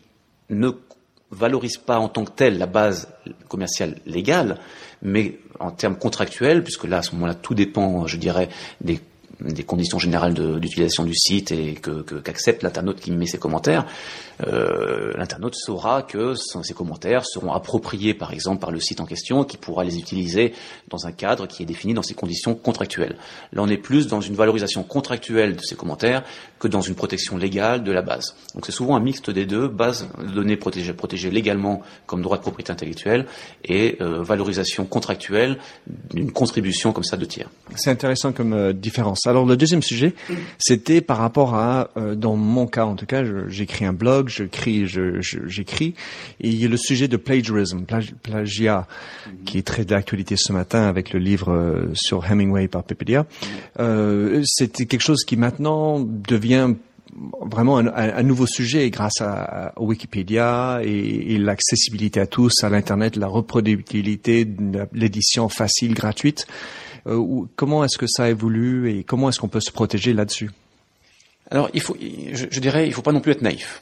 ne 0.49 0.71
valorisent 1.31 1.77
pas 1.77 1.99
en 1.99 2.09
tant 2.09 2.25
que 2.25 2.31
telle 2.31 2.57
la 2.57 2.67
base 2.67 3.09
commerciale 3.47 3.99
légale, 4.05 4.59
mais 5.01 5.39
en 5.59 5.71
termes 5.71 5.97
contractuels, 5.97 6.63
puisque 6.63 6.85
là 6.85 6.97
à 6.97 7.01
ce 7.01 7.13
moment-là 7.13 7.35
tout 7.35 7.53
dépend, 7.53 8.07
je 8.07 8.17
dirais, 8.17 8.49
des 8.81 8.99
des 9.39 9.63
conditions 9.63 9.99
générales 9.99 10.33
d'utilisation 10.33 11.03
du 11.03 11.15
site 11.15 11.51
et 11.51 11.73
que 11.73 12.01
qu'accepte 12.01 12.63
l'internaute 12.63 12.99
qui 12.99 13.11
met 13.11 13.27
ses 13.27 13.37
commentaires, 13.37 13.85
euh, 14.45 15.13
l'internaute 15.15 15.55
saura 15.55 16.03
que 16.03 16.33
ces 16.35 16.73
commentaires 16.73 17.25
seront 17.25 17.51
appropriés 17.53 18.13
par 18.13 18.33
exemple 18.33 18.59
par 18.59 18.71
le 18.71 18.79
site 18.79 18.99
en 18.99 19.05
question 19.05 19.43
et 19.43 19.47
qui 19.47 19.57
pourra 19.57 19.83
les 19.83 19.97
utiliser 19.97 20.53
dans 20.89 21.07
un 21.07 21.11
cadre 21.11 21.47
qui 21.47 21.63
est 21.63 21.65
défini 21.65 21.93
dans 21.93 22.03
ses 22.03 22.13
conditions 22.13 22.55
contractuelles. 22.55 23.17
Là 23.53 23.61
on 23.63 23.67
est 23.67 23.77
plus 23.77 24.07
dans 24.07 24.21
une 24.21 24.35
valorisation 24.35 24.83
contractuelle 24.83 25.55
de 25.55 25.61
ces 25.61 25.75
commentaires 25.75 26.23
que 26.59 26.67
dans 26.67 26.81
une 26.81 26.95
protection 26.95 27.37
légale 27.37 27.83
de 27.83 27.91
la 27.91 28.01
base. 28.01 28.35
Donc 28.53 28.65
c'est 28.65 28.71
souvent 28.71 28.95
un 28.95 28.99
mixte 28.99 29.29
des 29.29 29.45
deux, 29.45 29.67
base 29.67 30.07
de 30.19 30.31
données 30.31 30.57
protégées 30.57 31.31
légalement 31.31 31.81
comme 32.05 32.21
droit 32.21 32.37
de 32.37 32.41
propriété 32.41 32.71
intellectuelle 32.71 33.25
et 33.63 33.97
euh, 34.01 34.23
valorisation 34.23 34.85
contractuelle 34.85 35.57
d'une 36.13 36.31
contribution 36.31 36.93
comme 36.93 37.03
ça 37.03 37.17
de 37.17 37.25
tiers. 37.25 37.49
C'est 37.75 37.91
intéressant 37.91 38.31
comme 38.33 38.53
euh, 38.53 38.73
différence. 38.73 39.26
Alors 39.27 39.45
le 39.45 39.57
deuxième 39.57 39.81
sujet, 39.81 40.13
c'était 40.57 41.01
par 41.01 41.17
rapport 41.17 41.55
à, 41.55 41.89
euh, 41.97 42.15
dans 42.15 42.35
mon 42.35 42.67
cas 42.67 42.85
en 42.85 42.95
tout 42.95 43.05
cas, 43.05 43.23
j'écris 43.47 43.85
un 43.85 43.93
blog, 43.93 44.29
j'écris, 44.29 44.87
j'écris, 44.87 45.93
et 46.39 46.49
il 46.49 46.55
y 46.55 46.65
a 46.65 46.67
le 46.69 46.77
sujet 46.77 47.07
de 47.07 47.17
plagiarism, 47.17 47.85
plagiat, 48.23 48.87
qui 49.45 49.57
est 49.57 49.67
très 49.67 49.85
d'actualité 49.85 50.35
ce 50.37 50.53
matin 50.53 50.83
avec 50.83 51.13
le 51.13 51.19
livre 51.19 51.51
euh, 51.51 51.89
sur 51.93 52.25
Hemingway 52.25 52.67
par 52.67 52.83
Pepedia. 52.83 53.25
Euh, 53.79 54.41
c'était 54.45 54.85
quelque 54.85 55.01
chose 55.03 55.23
qui 55.25 55.37
maintenant 55.37 55.99
devient 55.99 56.73
vraiment 57.41 57.77
un, 57.79 58.23
nouveau 58.23 58.45
sujet 58.45 58.89
grâce 58.89 59.21
à, 59.21 59.73
Wikipédia 59.77 60.81
et, 60.83 61.33
et 61.33 61.37
l'accessibilité 61.37 62.19
à 62.19 62.27
tous 62.27 62.63
à 62.63 62.69
l'internet, 62.69 63.15
la 63.15 63.27
reproductibilité, 63.27 64.47
l'édition 64.93 65.49
facile, 65.49 65.93
gratuite. 65.93 66.45
Euh, 67.07 67.45
comment 67.55 67.83
est-ce 67.83 67.97
que 67.97 68.07
ça 68.07 68.29
évolue 68.29 68.91
et 68.91 69.03
comment 69.03 69.29
est-ce 69.29 69.39
qu'on 69.39 69.47
peut 69.47 69.61
se 69.61 69.71
protéger 69.71 70.13
là-dessus? 70.13 70.51
Alors, 71.49 71.69
je, 71.73 72.59
dirais, 72.59 72.87
il 72.87 72.93
faut 72.93 73.01
pas 73.01 73.13
non 73.13 73.21
plus 73.21 73.31
être 73.31 73.41
naïf. 73.41 73.81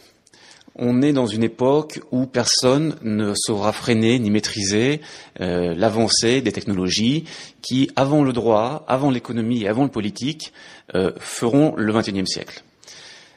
On 0.75 1.01
est 1.01 1.13
dans 1.13 1.25
une 1.25 1.43
époque 1.43 2.01
où 2.11 2.25
personne 2.25 2.95
ne 3.01 3.33
saura 3.33 3.71
freiner 3.71 4.19
ni 4.19 4.29
maîtriser 4.29 5.01
euh, 5.39 5.73
l'avancée 5.73 6.41
des 6.41 6.51
technologies 6.51 7.23
qui, 7.61 7.89
avant 7.95 8.23
le 8.23 8.33
droit, 8.33 8.83
avant 8.87 9.09
l'économie 9.09 9.63
et 9.63 9.67
avant 9.67 9.83
le 9.83 9.89
politique, 9.89 10.53
euh, 10.93 11.11
feront 11.17 11.73
le 11.77 11.91
XXIe 11.93 12.27
siècle. 12.27 12.63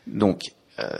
Donc, 0.07 0.43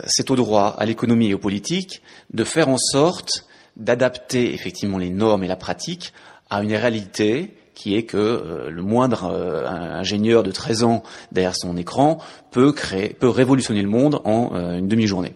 c'est 0.07 0.29
au 0.29 0.35
droit, 0.35 0.75
à 0.77 0.85
l'économie 0.85 1.29
et 1.29 1.33
au 1.33 1.37
politique 1.37 2.01
de 2.33 2.43
faire 2.43 2.67
en 2.67 2.77
sorte 2.77 3.45
d'adapter 3.77 4.53
effectivement 4.53 4.97
les 4.97 5.09
normes 5.09 5.45
et 5.45 5.47
la 5.47 5.55
pratique 5.55 6.11
à 6.49 6.61
une 6.61 6.75
réalité 6.75 7.53
qui 7.79 7.95
est 7.95 8.03
que 8.03 8.17
euh, 8.17 8.69
le 8.69 8.81
moindre 8.81 9.31
euh, 9.31 9.65
ingénieur 9.65 10.43
de 10.43 10.51
13 10.51 10.83
ans 10.83 11.01
derrière 11.31 11.55
son 11.55 11.77
écran 11.77 12.17
peut 12.51 12.73
créer, 12.73 13.13
peut 13.13 13.29
révolutionner 13.29 13.81
le 13.81 13.87
monde 13.87 14.19
en 14.25 14.51
euh, 14.53 14.79
une 14.79 14.89
demi-journée. 14.89 15.33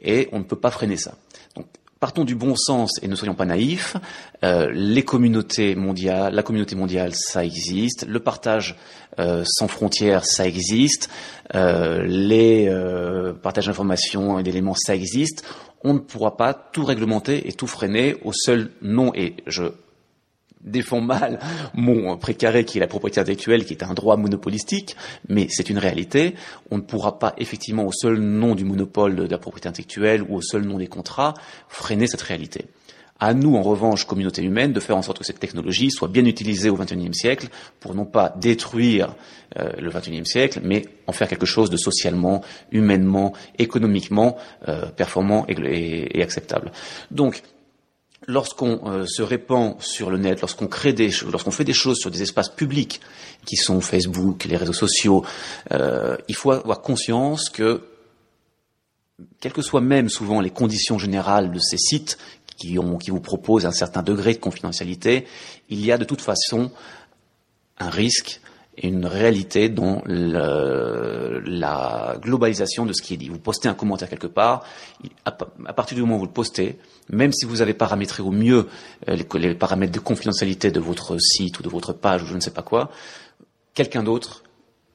Et 0.00 0.30
on 0.32 0.38
ne 0.38 0.44
peut 0.44 0.56
pas 0.56 0.70
freiner 0.70 0.96
ça. 0.96 1.12
Donc, 1.56 1.66
partons 2.00 2.24
du 2.24 2.34
bon 2.34 2.56
sens 2.56 2.92
et 3.02 3.08
ne 3.08 3.14
soyons 3.14 3.34
pas 3.34 3.44
naïfs. 3.44 3.96
les 4.42 5.02
communautés 5.02 5.74
mondiales, 5.74 6.34
la 6.34 6.42
communauté 6.42 6.74
mondiale, 6.74 7.12
ça 7.14 7.44
existe. 7.44 8.06
Le 8.06 8.20
partage 8.20 8.76
sans 9.18 9.66
frontières, 9.66 10.24
ça 10.24 10.46
existe. 10.46 11.10
les 11.52 12.72
partages 13.42 13.66
d'informations 13.66 14.38
et 14.38 14.44
d'éléments, 14.44 14.76
ça 14.76 14.94
existe. 14.94 15.44
On 15.82 15.94
ne 15.94 15.98
pourra 15.98 16.36
pas 16.36 16.54
tout 16.54 16.84
réglementer 16.84 17.48
et 17.48 17.52
tout 17.52 17.66
freiner 17.66 18.14
au 18.24 18.32
seul 18.32 18.70
nom 18.80 19.12
et 19.16 19.34
je 19.48 19.72
défend 20.62 21.00
mal 21.00 21.38
mon 21.74 22.16
précaré 22.16 22.64
qui 22.64 22.78
est 22.78 22.80
la 22.80 22.86
propriété 22.86 23.20
intellectuelle, 23.20 23.64
qui 23.64 23.74
est 23.74 23.82
un 23.82 23.94
droit 23.94 24.16
monopolistique, 24.16 24.96
mais 25.28 25.46
c'est 25.50 25.70
une 25.70 25.78
réalité. 25.78 26.34
On 26.70 26.76
ne 26.76 26.82
pourra 26.82 27.18
pas 27.18 27.34
effectivement 27.38 27.84
au 27.84 27.92
seul 27.92 28.18
nom 28.18 28.54
du 28.54 28.64
monopole 28.64 29.16
de 29.16 29.26
la 29.26 29.38
propriété 29.38 29.68
intellectuelle 29.68 30.22
ou 30.28 30.36
au 30.36 30.42
seul 30.42 30.62
nom 30.62 30.78
des 30.78 30.88
contrats 30.88 31.34
freiner 31.68 32.06
cette 32.06 32.22
réalité. 32.22 32.66
À 33.20 33.34
nous, 33.34 33.56
en 33.56 33.62
revanche, 33.62 34.04
communauté 34.04 34.42
humaine, 34.42 34.72
de 34.72 34.78
faire 34.78 34.96
en 34.96 35.02
sorte 35.02 35.18
que 35.18 35.24
cette 35.24 35.40
technologie 35.40 35.90
soit 35.90 36.06
bien 36.06 36.24
utilisée 36.24 36.70
au 36.70 36.76
XXIe 36.76 37.12
siècle 37.12 37.48
pour 37.80 37.96
non 37.96 38.04
pas 38.04 38.32
détruire 38.38 39.16
euh, 39.58 39.72
le 39.76 39.90
XXIe 39.90 40.24
siècle, 40.24 40.60
mais 40.62 40.84
en 41.08 41.12
faire 41.12 41.26
quelque 41.26 41.46
chose 41.46 41.68
de 41.68 41.76
socialement, 41.76 42.42
humainement, 42.70 43.32
économiquement 43.58 44.36
euh, 44.68 44.86
performant 44.86 45.46
et, 45.48 46.16
et 46.16 46.22
acceptable. 46.22 46.70
Donc, 47.10 47.42
lorsqu'on 48.28 48.80
euh, 48.86 49.06
se 49.06 49.22
répand 49.22 49.80
sur 49.82 50.10
le 50.10 50.18
net, 50.18 50.42
lorsqu'on 50.42 50.68
crée 50.68 50.92
des 50.92 51.10
lorsqu'on 51.32 51.50
fait 51.50 51.64
des 51.64 51.72
choses 51.72 51.96
sur 51.96 52.10
des 52.10 52.22
espaces 52.22 52.50
publics 52.50 53.00
qui 53.44 53.56
sont 53.56 53.80
Facebook, 53.80 54.44
les 54.44 54.56
réseaux 54.56 54.72
sociaux, 54.74 55.24
euh, 55.72 56.16
il 56.28 56.36
faut 56.36 56.52
avoir 56.52 56.82
conscience 56.82 57.48
que, 57.48 57.82
quelles 59.40 59.54
que 59.54 59.62
soient 59.62 59.80
même 59.80 60.10
souvent 60.10 60.40
les 60.40 60.50
conditions 60.50 60.98
générales 60.98 61.50
de 61.50 61.58
ces 61.58 61.78
sites 61.78 62.18
qui 62.58 62.76
vous 62.76 63.20
proposent 63.20 63.66
un 63.66 63.72
certain 63.72 64.02
degré 64.02 64.34
de 64.34 64.38
confidentialité, 64.38 65.26
il 65.70 65.84
y 65.84 65.92
a 65.92 65.96
de 65.96 66.04
toute 66.04 66.20
façon 66.20 66.70
un 67.78 67.88
risque 67.88 68.40
une 68.82 69.06
réalité 69.06 69.68
dans 69.68 70.02
la 70.06 72.16
globalisation 72.20 72.86
de 72.86 72.92
ce 72.92 73.02
qui 73.02 73.14
est 73.14 73.16
dit. 73.16 73.28
Vous 73.28 73.38
postez 73.38 73.68
un 73.68 73.74
commentaire 73.74 74.08
quelque 74.08 74.26
part, 74.26 74.64
à, 75.24 75.32
partir 75.32 75.96
du 75.96 76.02
moment 76.02 76.16
où 76.16 76.20
vous 76.20 76.26
le 76.26 76.32
postez, 76.32 76.78
même 77.10 77.32
si 77.32 77.44
vous 77.44 77.62
avez 77.62 77.74
paramétré 77.74 78.22
au 78.22 78.30
mieux 78.30 78.68
euh, 79.08 79.16
les, 79.34 79.54
paramètres 79.54 79.92
de 79.92 79.98
confidentialité 79.98 80.70
de 80.70 80.80
votre 80.80 81.18
site 81.18 81.58
ou 81.58 81.62
de 81.62 81.68
votre 81.68 81.92
page 81.92 82.22
ou 82.22 82.26
je 82.26 82.34
ne 82.34 82.40
sais 82.40 82.50
pas 82.50 82.62
quoi, 82.62 82.90
quelqu'un 83.74 84.02
d'autre 84.02 84.44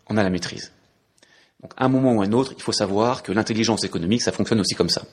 en 0.07 0.17
a 0.17 0.23
la 0.23 0.29
maîtrise. 0.29 0.71
Donc 1.61 1.71
à 1.77 1.85
un 1.85 1.89
moment 1.89 2.13
ou 2.13 2.21
à 2.21 2.25
un 2.25 2.31
autre, 2.33 2.53
il 2.55 2.61
faut 2.61 2.71
savoir 2.71 3.23
que 3.23 3.31
l'intelligence 3.31 3.83
économique, 3.83 4.21
ça 4.21 4.31
fonctionne 4.31 4.59
aussi 4.59 4.75
comme 4.75 4.89
ça. 4.89 5.03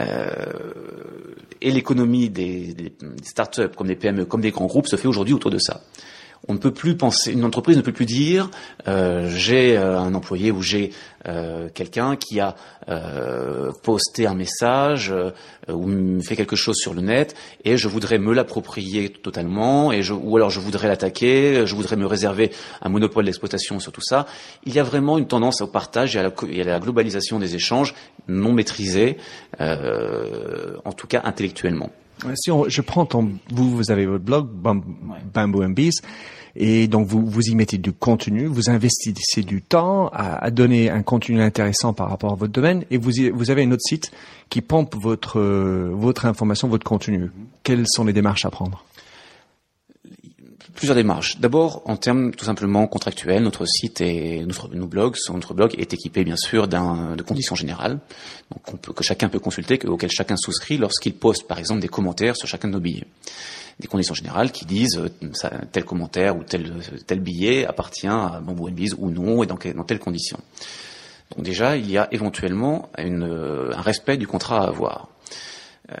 Euh, 0.00 1.34
et 1.60 1.70
l'économie 1.70 2.30
des 2.30 2.74
startups, 3.22 3.68
comme 3.76 3.86
des 3.86 3.96
PME, 3.96 4.24
comme 4.24 4.40
des 4.40 4.50
grands 4.50 4.66
groupes, 4.66 4.88
se 4.88 4.96
fait 4.96 5.08
aujourd'hui 5.08 5.34
autour 5.34 5.50
de 5.50 5.58
ça 5.58 5.82
On 6.46 6.54
ne 6.54 6.58
peut 6.58 6.72
plus 6.72 6.96
penser, 6.96 7.32
une 7.32 7.44
entreprise 7.44 7.76
ne 7.76 7.82
peut 7.82 7.92
plus 7.92 8.04
dire 8.04 8.50
euh, 8.86 9.30
j'ai 9.30 9.76
euh, 9.78 9.98
un 9.98 10.14
employé 10.14 10.50
ou 10.50 10.60
j'ai 10.60 10.90
euh, 11.26 11.70
quelqu'un 11.72 12.16
qui 12.16 12.40
a 12.40 12.54
posté 13.82 14.26
un 14.26 14.34
message 14.34 15.12
ou 15.72 16.20
fait 16.20 16.36
quelque 16.36 16.54
chose 16.54 16.76
sur 16.76 16.92
le 16.92 17.00
net 17.00 17.34
et 17.64 17.78
je 17.78 17.88
voudrais 17.88 18.18
me 18.18 18.34
l'approprier 18.34 19.08
totalement 19.08 19.90
et 19.90 20.02
ou 20.10 20.36
alors 20.36 20.50
je 20.50 20.60
voudrais 20.60 20.86
l'attaquer, 20.86 21.66
je 21.66 21.74
voudrais 21.74 21.96
me 21.96 22.04
réserver 22.04 22.50
un 22.82 22.90
monopole 22.90 23.24
d'exploitation 23.24 23.80
sur 23.80 23.90
tout 23.90 24.02
ça. 24.02 24.26
Il 24.66 24.74
y 24.74 24.78
a 24.78 24.82
vraiment 24.82 25.16
une 25.16 25.26
tendance 25.26 25.62
au 25.62 25.66
partage 25.66 26.14
et 26.14 26.18
à 26.18 26.24
la, 26.24 26.32
et 26.50 26.60
à 26.60 26.64
la 26.64 26.78
globalisation 26.78 27.38
des 27.38 27.54
échanges 27.54 27.94
non 28.28 28.52
maîtrisés, 28.52 29.16
en 29.58 30.92
tout 30.92 31.06
cas 31.06 31.22
intellectuellement. 31.24 31.90
Si 32.34 32.50
je 32.68 32.80
prends 32.80 33.06
ton, 33.06 33.32
vous, 33.50 33.70
vous 33.70 33.90
avez 33.90 34.06
votre 34.06 34.24
blog 34.24 34.48
Bamboo 34.48 35.62
and 35.62 35.70
Bees, 35.70 36.00
et 36.56 36.86
donc 36.86 37.08
vous, 37.08 37.26
vous 37.26 37.42
y 37.42 37.54
mettez 37.54 37.78
du 37.78 37.92
contenu, 37.92 38.46
vous 38.46 38.70
investissez 38.70 39.42
du 39.42 39.60
temps 39.60 40.08
à, 40.12 40.50
donner 40.50 40.88
un 40.88 41.02
contenu 41.02 41.40
intéressant 41.40 41.92
par 41.92 42.08
rapport 42.08 42.32
à 42.32 42.36
votre 42.36 42.52
domaine, 42.52 42.84
et 42.90 42.96
vous, 42.96 43.10
vous 43.32 43.50
avez 43.50 43.64
un 43.64 43.72
autre 43.72 43.82
site 43.84 44.12
qui 44.48 44.60
pompe 44.60 44.94
votre 44.94 45.40
votre 45.40 46.26
information, 46.26 46.68
votre 46.68 46.84
contenu. 46.84 47.30
Quelles 47.62 47.86
sont 47.88 48.04
les 48.04 48.12
démarches 48.12 48.44
à 48.44 48.50
prendre? 48.50 48.84
Plusieurs 50.74 50.96
démarches. 50.96 51.38
D'abord, 51.38 51.82
en 51.84 51.96
termes 51.96 52.32
tout 52.32 52.44
simplement 52.44 52.86
contractuels, 52.86 53.42
notre 53.42 53.66
site 53.66 54.00
et 54.00 54.44
notre, 54.46 54.68
nos 54.74 54.86
blogs, 54.86 55.16
notre 55.32 55.54
blog 55.54 55.74
est 55.78 55.92
équipé 55.92 56.24
bien 56.24 56.36
sûr 56.36 56.68
d'un 56.68 57.16
de 57.16 57.22
conditions 57.22 57.54
générales, 57.54 57.98
donc 58.50 58.72
on 58.72 58.76
peut, 58.76 58.92
que 58.92 59.04
chacun 59.04 59.28
peut 59.28 59.38
consulter, 59.38 59.78
auxquelles 59.86 60.10
chacun 60.10 60.36
souscrit 60.36 60.78
lorsqu'il 60.78 61.14
poste 61.14 61.46
par 61.46 61.58
exemple 61.58 61.80
des 61.80 61.88
commentaires 61.88 62.36
sur 62.36 62.48
chacun 62.48 62.68
de 62.68 62.72
nos 62.72 62.80
billets. 62.80 63.06
Des 63.80 63.88
conditions 63.88 64.14
générales 64.14 64.52
qui 64.52 64.64
disent 64.66 64.98
euh, 64.98 65.08
tel 65.72 65.84
commentaire 65.84 66.36
ou 66.36 66.44
tel, 66.44 66.72
tel 67.06 67.20
billet 67.20 67.66
appartient 67.66 68.06
à 68.06 68.40
Bamboo 68.40 68.70
Bise 68.70 68.94
ou 68.98 69.10
non 69.10 69.42
et 69.42 69.46
dans, 69.46 69.58
dans 69.74 69.84
telles 69.84 69.98
conditions. 69.98 70.38
Donc 71.34 71.44
déjà, 71.44 71.76
il 71.76 71.90
y 71.90 71.98
a 71.98 72.08
éventuellement 72.12 72.90
une, 72.98 73.24
un 73.74 73.80
respect 73.80 74.16
du 74.16 74.26
contrat 74.26 74.62
à 74.62 74.68
avoir. 74.68 75.08
Euh, 75.90 75.96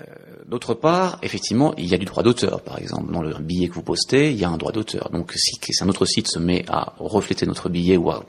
d'autre 0.46 0.72
part, 0.72 1.18
effectivement, 1.22 1.74
il 1.76 1.86
y 1.86 1.94
a 1.94 1.98
du 1.98 2.06
droit 2.06 2.22
d'auteur, 2.22 2.62
par 2.62 2.78
exemple. 2.78 3.12
Dans 3.12 3.20
le 3.20 3.34
billet 3.34 3.68
que 3.68 3.74
vous 3.74 3.82
postez, 3.82 4.30
il 4.30 4.38
y 4.38 4.44
a 4.44 4.48
un 4.48 4.56
droit 4.56 4.72
d'auteur. 4.72 5.10
Donc, 5.10 5.32
si, 5.36 5.52
un 5.82 5.88
autre 5.88 6.06
site 6.06 6.28
se 6.28 6.38
met 6.38 6.64
à 6.68 6.94
refléter 6.98 7.44
notre 7.44 7.68
billet 7.68 7.96
ou 7.96 8.10
à 8.10 8.24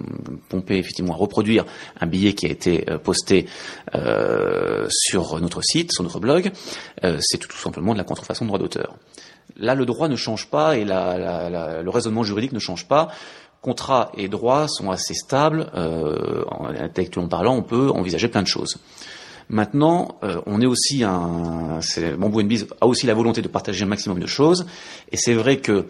pomper, 0.50 0.78
effectivement, 0.78 1.14
à 1.14 1.18
reproduire 1.18 1.66
un 2.00 2.08
billet 2.08 2.34
qui 2.34 2.46
a 2.46 2.50
été 2.50 2.90
euh, 2.90 2.98
posté 2.98 3.48
euh, 3.96 4.88
sur 4.90 5.40
notre 5.40 5.62
site, 5.62 5.94
sur 5.94 6.04
notre 6.04 6.20
blog, 6.20 6.52
c'est 7.20 7.38
tout 7.38 7.56
simplement 7.56 7.94
de 7.94 7.98
la 7.98 8.04
contrefaçon 8.04 8.46
de 8.46 8.50
droit 8.50 8.60
d'auteur. 8.60 8.96
Là, 9.58 9.76
le 9.76 9.86
droit 9.86 10.08
ne 10.10 10.16
change 10.16 10.50
pas 10.50 10.76
et 10.78 10.84
le 10.84 11.90
raisonnement 11.90 12.24
juridique 12.24 12.52
ne 12.52 12.60
change 12.60 12.88
pas 12.88 13.10
contrat 13.66 14.12
et 14.16 14.28
droit 14.28 14.68
sont 14.68 14.92
assez 14.92 15.16
stables. 15.16 15.72
Euh, 15.74 16.46
intellectuellement 16.80 17.30
parlant, 17.30 17.56
on 17.56 17.64
peut 17.64 17.90
envisager 17.90 18.28
plein 18.28 18.44
de 18.44 18.48
choses. 18.48 18.78
Maintenant, 19.50 20.18
euh, 20.24 20.42
on 20.48 20.60
est 20.62 20.66
aussi 20.66 21.04
un, 21.04 21.80
Bamboo 22.18 22.44
Biz 22.44 22.68
a 22.82 22.88
aussi 22.88 23.06
la 23.06 23.14
volonté 23.14 23.42
de 23.42 23.48
partager 23.48 23.84
un 23.84 23.88
maximum 23.88 24.20
de 24.20 24.26
choses, 24.26 24.66
et 25.12 25.18
c'est 25.18 25.34
vrai 25.34 25.58
que 25.58 25.86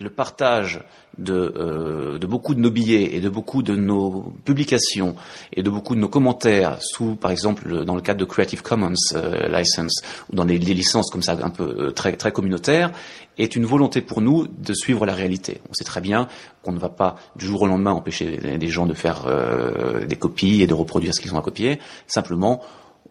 le 0.00 0.10
partage 0.10 0.80
de, 1.18 1.54
euh, 1.56 2.18
de, 2.18 2.26
beaucoup 2.26 2.54
de 2.54 2.60
nos 2.60 2.70
billets 2.70 3.14
et 3.14 3.20
de 3.20 3.28
beaucoup 3.28 3.62
de 3.62 3.76
nos 3.76 4.32
publications 4.44 5.14
et 5.52 5.62
de 5.62 5.70
beaucoup 5.70 5.94
de 5.94 6.00
nos 6.00 6.08
commentaires 6.08 6.78
sous, 6.80 7.14
par 7.14 7.30
exemple, 7.30 7.84
dans 7.84 7.94
le 7.94 8.00
cadre 8.00 8.18
de 8.18 8.24
Creative 8.24 8.62
Commons 8.62 8.94
euh, 9.14 9.48
license 9.48 10.02
ou 10.32 10.36
dans 10.36 10.44
des, 10.44 10.58
licences 10.58 11.10
comme 11.10 11.22
ça 11.22 11.38
un 11.40 11.50
peu 11.50 11.76
euh, 11.78 11.90
très, 11.92 12.16
très 12.16 12.32
communautaires, 12.32 12.90
est 13.38 13.54
une 13.54 13.64
volonté 13.64 14.00
pour 14.00 14.20
nous 14.20 14.48
de 14.48 14.74
suivre 14.74 15.06
la 15.06 15.14
réalité. 15.14 15.60
On 15.70 15.74
sait 15.74 15.84
très 15.84 16.00
bien 16.00 16.28
qu'on 16.62 16.72
ne 16.72 16.78
va 16.78 16.88
pas 16.88 17.16
du 17.36 17.46
jour 17.46 17.62
au 17.62 17.66
lendemain 17.66 17.92
empêcher 17.92 18.58
des 18.58 18.68
gens 18.68 18.86
de 18.86 18.94
faire 18.94 19.26
des 20.06 20.14
copies 20.14 20.62
et 20.62 20.68
de 20.68 20.74
reproduire 20.74 21.12
ce 21.12 21.20
qu'ils 21.20 21.34
ont 21.34 21.38
à 21.38 21.42
copier. 21.42 21.80
Simplement, 22.06 22.62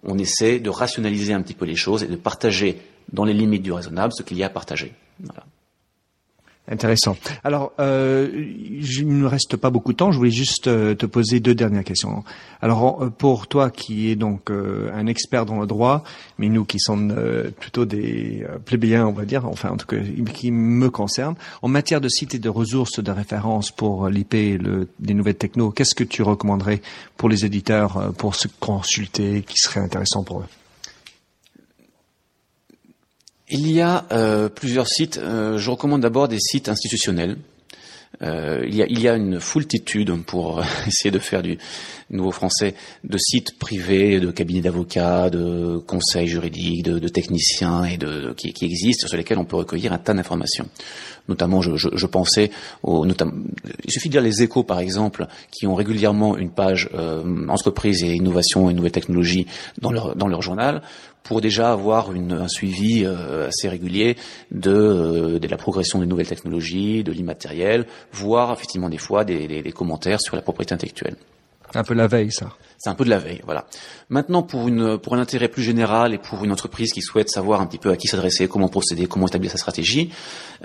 on 0.02 0.18
essaie 0.18 0.60
de 0.60 0.70
rationaliser 0.70 1.34
un 1.34 1.42
petit 1.42 1.54
peu 1.54 1.66
les 1.66 1.76
choses 1.76 2.04
et 2.04 2.08
de 2.08 2.16
partager 2.16 2.82
dans 3.12 3.26
les 3.26 3.34
limites 3.34 3.64
du 3.64 3.74
raisonnable 3.74 4.14
ce 4.14 4.24
qu'il 4.24 4.38
y 4.38 4.44
a 4.44 4.46
à 4.46 4.50
partager. 4.50 4.94
Voilà. 5.20 5.44
Intéressant. 6.72 7.18
Alors, 7.44 7.74
euh, 7.82 8.30
il 8.34 9.06
ne 9.06 9.26
reste 9.26 9.58
pas 9.58 9.70
beaucoup 9.70 9.92
de 9.92 9.98
temps. 9.98 10.14
Je 10.14 10.18
voulais 10.18 10.32
juste 10.32 10.68
euh, 10.68 10.96
te 10.96 11.06
poser 11.06 11.42
deux 11.42 11.54
dernières 11.54 11.84
questions. 11.84 12.24
Alors, 12.62 13.12
pour 13.18 13.48
toi 13.48 13.70
qui 13.70 14.10
es 14.10 14.16
donc 14.16 14.50
euh, 14.50 14.90
un 14.94 15.08
expert 15.08 15.46
dans 15.46 15.60
le 15.60 15.68
droit, 15.68 16.06
mais 16.38 16.48
nous 16.48 16.64
qui 16.64 16.80
sommes 16.80 17.14
euh, 17.18 17.50
plutôt 17.52 17.84
des 17.84 18.46
plébéiens, 18.64 19.06
on 19.06 19.12
va 19.12 19.26
dire, 19.26 19.46
enfin 19.46 19.72
en 19.72 19.78
tout 19.78 19.88
cas 19.88 19.98
qui 20.34 20.52
me 20.52 20.90
concerne, 20.90 21.36
en 21.62 21.68
matière 21.68 22.00
de 22.00 22.08
sites 22.08 22.36
et 22.36 22.40
de 22.40 22.50
ressources 22.50 23.04
de 23.04 23.12
référence 23.12 23.70
pour 23.70 24.08
l'IP, 24.08 24.34
le, 24.34 24.88
les 25.06 25.14
nouvelles 25.14 25.36
techno, 25.36 25.70
qu'est-ce 25.72 25.96
que 25.96 26.06
tu 26.06 26.22
recommanderais 26.22 26.82
pour 27.18 27.28
les 27.28 27.44
éditeurs 27.44 28.14
pour 28.18 28.36
se 28.36 28.48
consulter, 28.62 29.44
qui 29.46 29.58
serait 29.58 29.82
intéressant 29.82 30.24
pour 30.24 30.40
eux? 30.40 30.63
Il 33.54 33.72
y 33.72 33.82
a 33.82 34.06
euh, 34.12 34.50
plusieurs 34.50 34.88
sites. 34.88 35.20
Euh, 35.20 35.58
je 35.58 35.70
recommande 35.70 36.02
d'abord 36.02 36.28
des 36.28 36.40
sites 36.40 36.70
institutionnels. 36.70 37.38
Euh, 38.22 38.64
il, 38.68 38.76
y 38.76 38.82
a, 38.82 38.86
il, 38.88 39.00
y 39.00 39.08
a, 39.08 39.16
une 39.16 39.40
foultitude 39.40 40.12
pour 40.24 40.64
essayer 40.88 41.12
de 41.12 41.20
faire 41.20 41.42
du 41.42 41.58
nouveau 42.10 42.32
français 42.32 42.76
de 43.04 43.18
sites 43.18 43.58
privés, 43.58 44.20
de 44.20 44.32
cabinets 44.32 44.62
d'avocats, 44.62 45.30
de 45.30 45.78
conseils 45.88 46.28
juridiques, 46.28 46.84
de, 46.84 47.00
de 47.00 47.08
techniciens 47.08 47.86
et 47.86 47.98
de, 47.98 48.34
qui, 48.38 48.54
qui, 48.54 48.66
existent 48.66 49.08
sur 49.08 49.18
lesquels 49.18 49.40
on 49.40 49.46
peut 49.46 49.56
recueillir 49.56 49.94
un 49.94 49.98
tas 49.98 50.14
d'informations. 50.14 50.68
Notamment, 51.28 51.62
je, 51.62 51.76
je, 51.76 51.90
je 51.94 52.06
pensais 52.06 52.52
au, 52.84 53.06
il 53.06 53.92
suffit 53.92 54.10
de 54.10 54.14
dire 54.14 54.22
les 54.22 54.44
échos 54.44 54.64
par 54.64 54.80
exemple, 54.80 55.28
qui 55.52 55.66
ont 55.66 55.76
régulièrement 55.76 56.38
une 56.38 56.52
page 56.52 56.90
euh, 56.94 57.48
entreprise 57.48 58.04
et 58.04 58.14
innovation 58.14 58.70
et 58.70 58.74
nouvelles 58.74 58.92
technologies 58.92 59.48
dans 59.82 59.92
leur 59.92 60.16
dans 60.16 60.28
leur 60.28 60.42
journal 60.42 60.82
pour 61.24 61.42
déjà 61.42 61.72
avoir 61.72 62.12
une, 62.14 62.34
un 62.34 62.48
suivi 62.48 63.06
euh, 63.06 63.48
assez 63.48 63.70
régulier 63.70 64.18
de, 64.52 64.72
euh, 64.72 65.40
de, 65.40 65.48
la 65.48 65.58
progression 65.58 66.00
des 66.00 66.06
nouvelles 66.06 66.28
technologies, 66.28 67.04
de 67.04 67.12
l'immatériel, 67.12 67.86
voire 68.12 68.52
effectivement 68.52 68.90
des 68.90 68.98
fois 68.98 69.24
des 69.24 69.72
commentaires 69.74 70.22
sur 70.22 70.36
la 70.36 70.42
propriété 70.42 70.74
intellectuelle. 70.74 71.16
Un 71.76 71.84
peu 71.84 71.94
la 71.94 72.08
veille, 72.08 72.32
ça. 72.32 72.50
C'est 72.78 72.90
un 72.90 72.96
peu 72.96 73.06
de 73.06 73.10
la 73.10 73.18
veille, 73.18 73.42
voilà. 73.46 73.66
Maintenant, 74.10 74.44
pour 74.44 74.68
une 74.68 74.98
pour 74.98 75.16
un 75.16 75.20
intérêt 75.20 75.48
plus 75.48 75.64
général 75.64 76.14
et 76.14 76.18
pour 76.18 76.44
une 76.44 76.52
entreprise 76.52 76.92
qui 76.92 77.02
souhaite 77.02 77.30
savoir 77.30 77.62
un 77.62 77.66
petit 77.66 77.78
peu 77.78 77.90
à 77.90 77.96
qui 77.96 78.08
s'adresser, 78.08 78.48
comment 78.48 78.68
procéder, 78.68 79.06
comment 79.06 79.26
établir 79.26 79.50
sa 79.50 79.58
stratégie, 79.58 80.10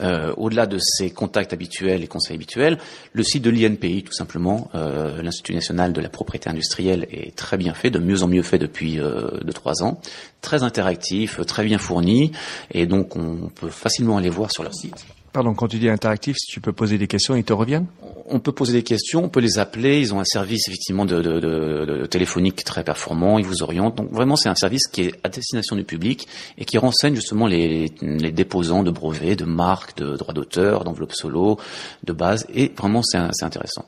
euh, 0.01 0.35
au-delà 0.37 0.66
de 0.66 0.79
ses 0.79 1.11
contacts 1.11 1.53
habituels 1.53 2.03
et 2.03 2.09
conseils 2.09 2.35
habituels, 2.35 2.79
le 3.12 3.23
site 3.23 3.42
de 3.42 3.51
l'INPI, 3.51 4.03
tout 4.03 4.12
simplement, 4.12 4.68
euh, 4.75 5.23
l'Institut 5.23 5.55
national 5.55 5.92
de 5.92 6.01
la 6.01 6.09
propriété 6.09 6.51
industrielle, 6.51 7.07
est 7.11 7.37
très 7.37 7.57
bien 7.57 7.73
fait, 7.73 7.90
de 7.90 8.01
mieux 8.01 8.23
en 8.25 8.29
mieux 8.29 8.42
fait 8.42 8.59
depuis 8.59 8.99
euh, 8.99 9.29
deux 9.44 9.53
trois 9.53 9.85
ans, 9.85 10.01
très 10.40 10.64
interactif, 10.64 11.40
très 11.47 11.64
bien 11.64 11.79
fourni, 11.79 12.33
et 12.73 12.87
donc 12.87 13.14
on 13.14 13.49
peut 13.55 13.71
facilement 13.71 14.16
aller 14.16 14.31
voir 14.31 14.51
sur 14.51 14.64
leur 14.64 14.75
site. 14.75 15.07
Pardon, 15.33 15.55
quand 15.55 15.68
tu 15.68 15.79
dis 15.79 15.88
interactif, 15.88 16.37
si 16.37 16.51
tu 16.51 16.61
peux 16.61 16.73
poser 16.73 16.99
des 16.99 17.07
questions, 17.07 17.37
ils 17.37 17.44
te 17.44 17.53
reviennent? 17.53 17.87
On 18.31 18.41
peut 18.41 18.53
poser 18.53 18.73
des 18.73 18.83
questions, 18.83 19.25
on 19.25 19.29
peut 19.29 19.41
les 19.41 19.59
appeler. 19.59 20.01
Ils 20.01 20.14
ont 20.14 20.21
un 20.21 20.25
service 20.25 20.69
effectivement 20.69 21.05
de, 21.05 21.21
de, 21.23 21.41
de, 21.41 21.85
de 21.85 22.07
téléphonique 22.07 22.64
très 22.64 22.85
performant. 22.85 23.38
Ils 23.38 23.45
vous 23.45 23.62
orientent. 23.62 23.97
Donc 23.97 24.11
vraiment, 24.11 24.37
c'est 24.37 24.49
un 24.49 24.55
service 24.55 24.87
qui 24.87 25.03
est 25.03 25.14
à 25.25 25.29
destination 25.29 25.77
du 25.77 25.85
public 25.85 26.29
et 26.57 26.64
qui 26.64 26.79
renseigne 26.79 27.14
justement 27.14 27.47
les, 27.47 27.93
les 28.03 28.33
déposants 28.33 28.83
de 28.83 28.91
brevets, 28.91 29.37
de 29.37 29.45
marques, 29.45 29.97
de 29.99 30.17
droits 30.17 30.35
d'auteur, 30.35 30.85
d'enveloppes 30.85 31.14
solo, 31.14 31.59
de 32.05 32.12
base. 32.12 32.47
Et 32.55 32.73
vraiment, 32.77 33.03
c'est 33.03 33.19
intéressant. 33.43 33.87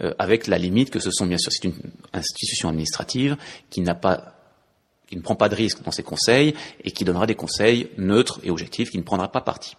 Euh, 0.00 0.12
avec 0.18 0.46
la 0.46 0.58
limite 0.58 0.90
que 0.90 1.00
ce 1.00 1.10
sont 1.10 1.26
bien 1.26 1.38
sûr 1.38 1.50
c'est 1.50 1.64
une 1.64 1.74
institution 2.12 2.68
administrative 2.68 3.36
qui 3.70 3.80
n'a 3.80 3.94
pas 3.94 4.34
qui 5.08 5.16
ne 5.16 5.22
prend 5.22 5.34
pas 5.34 5.48
de 5.48 5.54
risque 5.54 5.82
dans 5.82 5.90
ses 5.90 6.02
conseils 6.02 6.54
et 6.84 6.90
qui 6.90 7.04
donnera 7.04 7.26
des 7.26 7.34
conseils 7.34 7.88
neutres 7.96 8.40
et 8.42 8.50
objectifs, 8.50 8.90
qui 8.90 8.98
ne 8.98 9.02
prendra 9.02 9.32
pas 9.32 9.40
parti. 9.40 9.74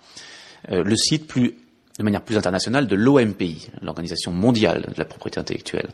Euh, 0.71 0.83
le 0.83 0.95
site 0.95 1.27
plus 1.27 1.55
de 1.99 2.03
manière 2.03 2.21
plus 2.21 2.37
internationale 2.37 2.87
de 2.87 2.95
l'OMPI, 2.95 3.67
l'Organisation 3.81 4.31
mondiale 4.31 4.87
de 4.87 4.97
la 4.97 5.05
propriété 5.05 5.39
intellectuelle, 5.39 5.89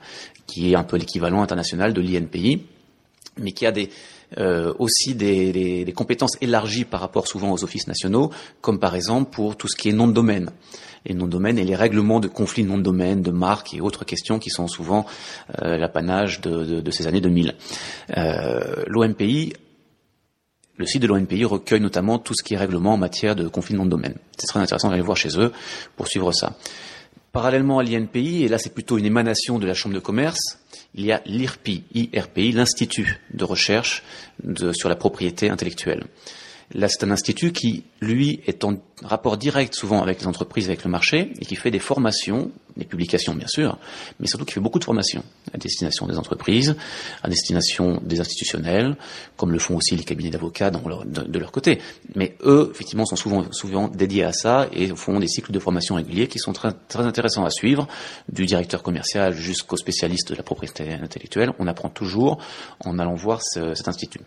qui 0.46 0.72
est 0.72 0.76
un 0.76 0.84
peu 0.84 0.98
l'équivalent 0.98 1.41
international 1.41 1.94
de 1.94 2.02
l'INPI, 2.02 2.62
mais 3.41 3.52
qui 3.52 3.65
a 3.65 3.72
des, 3.72 3.89
euh, 4.38 4.72
aussi 4.78 5.15
des, 5.15 5.52
des, 5.52 5.84
des, 5.84 5.94
compétences 5.94 6.38
élargies 6.41 6.86
par 6.86 7.02
rapport 7.02 7.28
souvent 7.28 7.52
aux 7.52 7.63
offices 7.63 7.88
nationaux, 7.88 8.32
comme 8.62 8.80
par 8.80 8.96
exemple 8.96 9.32
pour 9.32 9.58
tout 9.58 9.68
ce 9.68 9.76
qui 9.76 9.89
est 9.89 9.94
nom 9.94 10.08
de 10.08 10.13
domaine. 10.13 10.52
Les 11.08 11.15
noms 11.15 11.26
de 11.26 11.32
domaine 11.32 11.58
et 11.58 11.63
les 11.63 11.76
règlements 11.76 12.20
de 12.20 12.28
conflits 12.28 12.63
de 12.63 12.70
nom 12.70 12.78
de 12.78 12.84
domaine, 12.84 13.22
de 13.22 13.32
marques 13.32 13.74
et 13.74 13.82
autres 13.82 14.06
questions 14.06 14.39
qui 14.39 14.50
sont 14.52 14.68
souvent 14.68 15.06
euh, 15.62 15.78
l'apanage 15.78 16.41
de, 16.41 16.63
de, 16.63 16.82
de, 16.82 16.91
ces 16.91 17.08
années 17.08 17.22
2000. 17.22 17.56
Euh, 18.18 18.84
L'OMPI 18.88 19.54
le 20.78 20.86
site 20.86 21.02
de 21.02 21.08
l'ONPI 21.08 21.46
recueille 21.46 21.80
notamment 21.80 22.20
tout 22.20 22.34
ce 22.36 22.44
qui 22.44 22.54
est 22.54 22.58
règlement 22.58 22.94
en 22.94 22.98
matière 22.98 23.36
de 23.36 23.48
conflit 23.48 23.76
de 23.76 23.84
domaine. 23.86 24.16
C'est 24.38 24.48
très 24.48 24.60
intéressant 24.60 24.90
d'aller 24.90 25.02
voir 25.02 25.18
chez 25.18 25.40
eux 25.40 25.52
pour 25.96 26.08
suivre 26.08 26.32
ça. 26.32 26.58
Parallèlement 27.32 27.80
à 27.80 27.84
l'INPI, 27.84 28.44
et 28.44 28.48
là 28.48 28.58
c'est 28.58 28.74
plutôt 28.74 28.98
une 28.98 29.06
émanation 29.06 29.60
de 29.60 29.66
la 29.66 29.74
Chambre 29.74 29.96
de 29.96 30.00
commerce, 30.00 30.60
il 30.94 31.06
y 31.06 31.12
a 31.12 31.22
l'IRPI, 31.26 31.84
IRPI, 31.94 32.54
l'Institut 32.54 33.20
de 33.34 33.44
recherche 33.44 34.04
sur 34.74 34.90
la 34.90 34.96
propriété 34.96 35.50
intellectuelle. 35.50 36.06
Là, 36.73 36.88
c'est 36.89 37.04
un 37.04 37.12
institut 37.12 37.51
qui, 37.51 37.84
lui, 38.01 38.41
est 38.47 38.63
en 38.63 38.78
rapport 39.04 39.38
direct 39.38 39.75
souvent 39.75 40.01
avec 40.01 40.21
les 40.21 40.28
entreprises, 40.28 40.65
avec 40.67 40.84
le 40.84 40.89
marché, 40.89 41.32
et 41.39 41.45
qui 41.45 41.56
fait 41.56 41.69
des 41.69 41.80
formations, 41.80 42.51
des 42.75 42.86
publications 42.86 43.36
bien 43.36 43.47
sûr, 43.47 43.78
mais 44.19 44.28
surtout 44.28 44.45
qui 44.45 44.54
fait 44.54 44.60
beaucoup 44.60 44.80
de 44.80 44.84
formations 44.84 45.23
à 45.54 45.58
destination 45.58 46.08
des 46.08 46.17
entreprises, 46.17 46.75
à 47.21 47.30
destination 47.30 48.01
des 48.04 48.19
institutionnels, 48.19 48.95
comme 49.38 49.51
le 49.51 49.60
font 49.60 49.75
aussi 49.75 49.95
les 49.95 50.04
cabinets 50.04 50.32
d'avocats 50.32 50.71
de, 50.71 51.39
leur 51.39 51.51
côté. 51.51 51.80
Mais 52.15 52.36
eux, 52.43 52.71
effectivement, 52.73 53.06
sont 53.06 53.15
souvent, 53.15 53.88
dédiés 53.89 54.23
à 54.23 54.34
ça 54.34 54.67
et 54.73 54.88
font 54.95 55.19
des 55.19 55.28
cycles 55.28 55.51
de 55.51 55.60
formation 55.60 55.95
réguliers 55.95 56.28
qui 56.28 56.39
sont 56.39 56.54
très, 56.54 56.73
intéressants 56.95 57.45
à 57.45 57.51
suivre, 57.51 57.88
du 58.28 58.45
directeur 58.45 58.82
commercial 58.82 59.34
jusqu'au 59.34 59.78
spécialiste 59.78 60.32
de 60.32 60.36
la 60.36 60.43
propriété 60.43 60.93
intellectuelle. 60.93 61.51
On 61.60 61.67
apprend 61.67 61.89
toujours 61.89 62.39
en 62.84 62.97
allant 62.97 63.13
voir 63.13 63.41
ce, 63.43 63.75
cet 63.75 63.88
institut. 63.88 64.21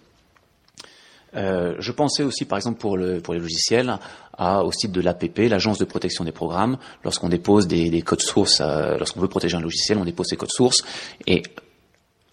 Euh, 1.36 1.74
je 1.78 1.92
pensais 1.92 2.22
aussi, 2.22 2.44
par 2.44 2.58
exemple, 2.58 2.78
pour, 2.78 2.96
le, 2.96 3.20
pour 3.20 3.34
les 3.34 3.40
logiciels, 3.40 3.98
à, 4.36 4.62
au 4.62 4.72
site 4.72 4.92
de 4.92 5.00
l'APP, 5.00 5.48
l'Agence 5.48 5.78
de 5.78 5.84
protection 5.84 6.24
des 6.24 6.32
programmes. 6.32 6.78
Lorsqu'on 7.04 7.28
dépose 7.28 7.66
des, 7.66 7.90
des, 7.90 8.02
codes 8.02 8.20
sources, 8.20 8.60
euh, 8.60 8.96
lorsqu'on 8.98 9.20
veut 9.20 9.28
protéger 9.28 9.56
un 9.56 9.60
logiciel, 9.60 9.98
on 9.98 10.04
dépose 10.04 10.28
ses 10.28 10.36
codes 10.36 10.52
sources. 10.52 10.82
Et 11.26 11.42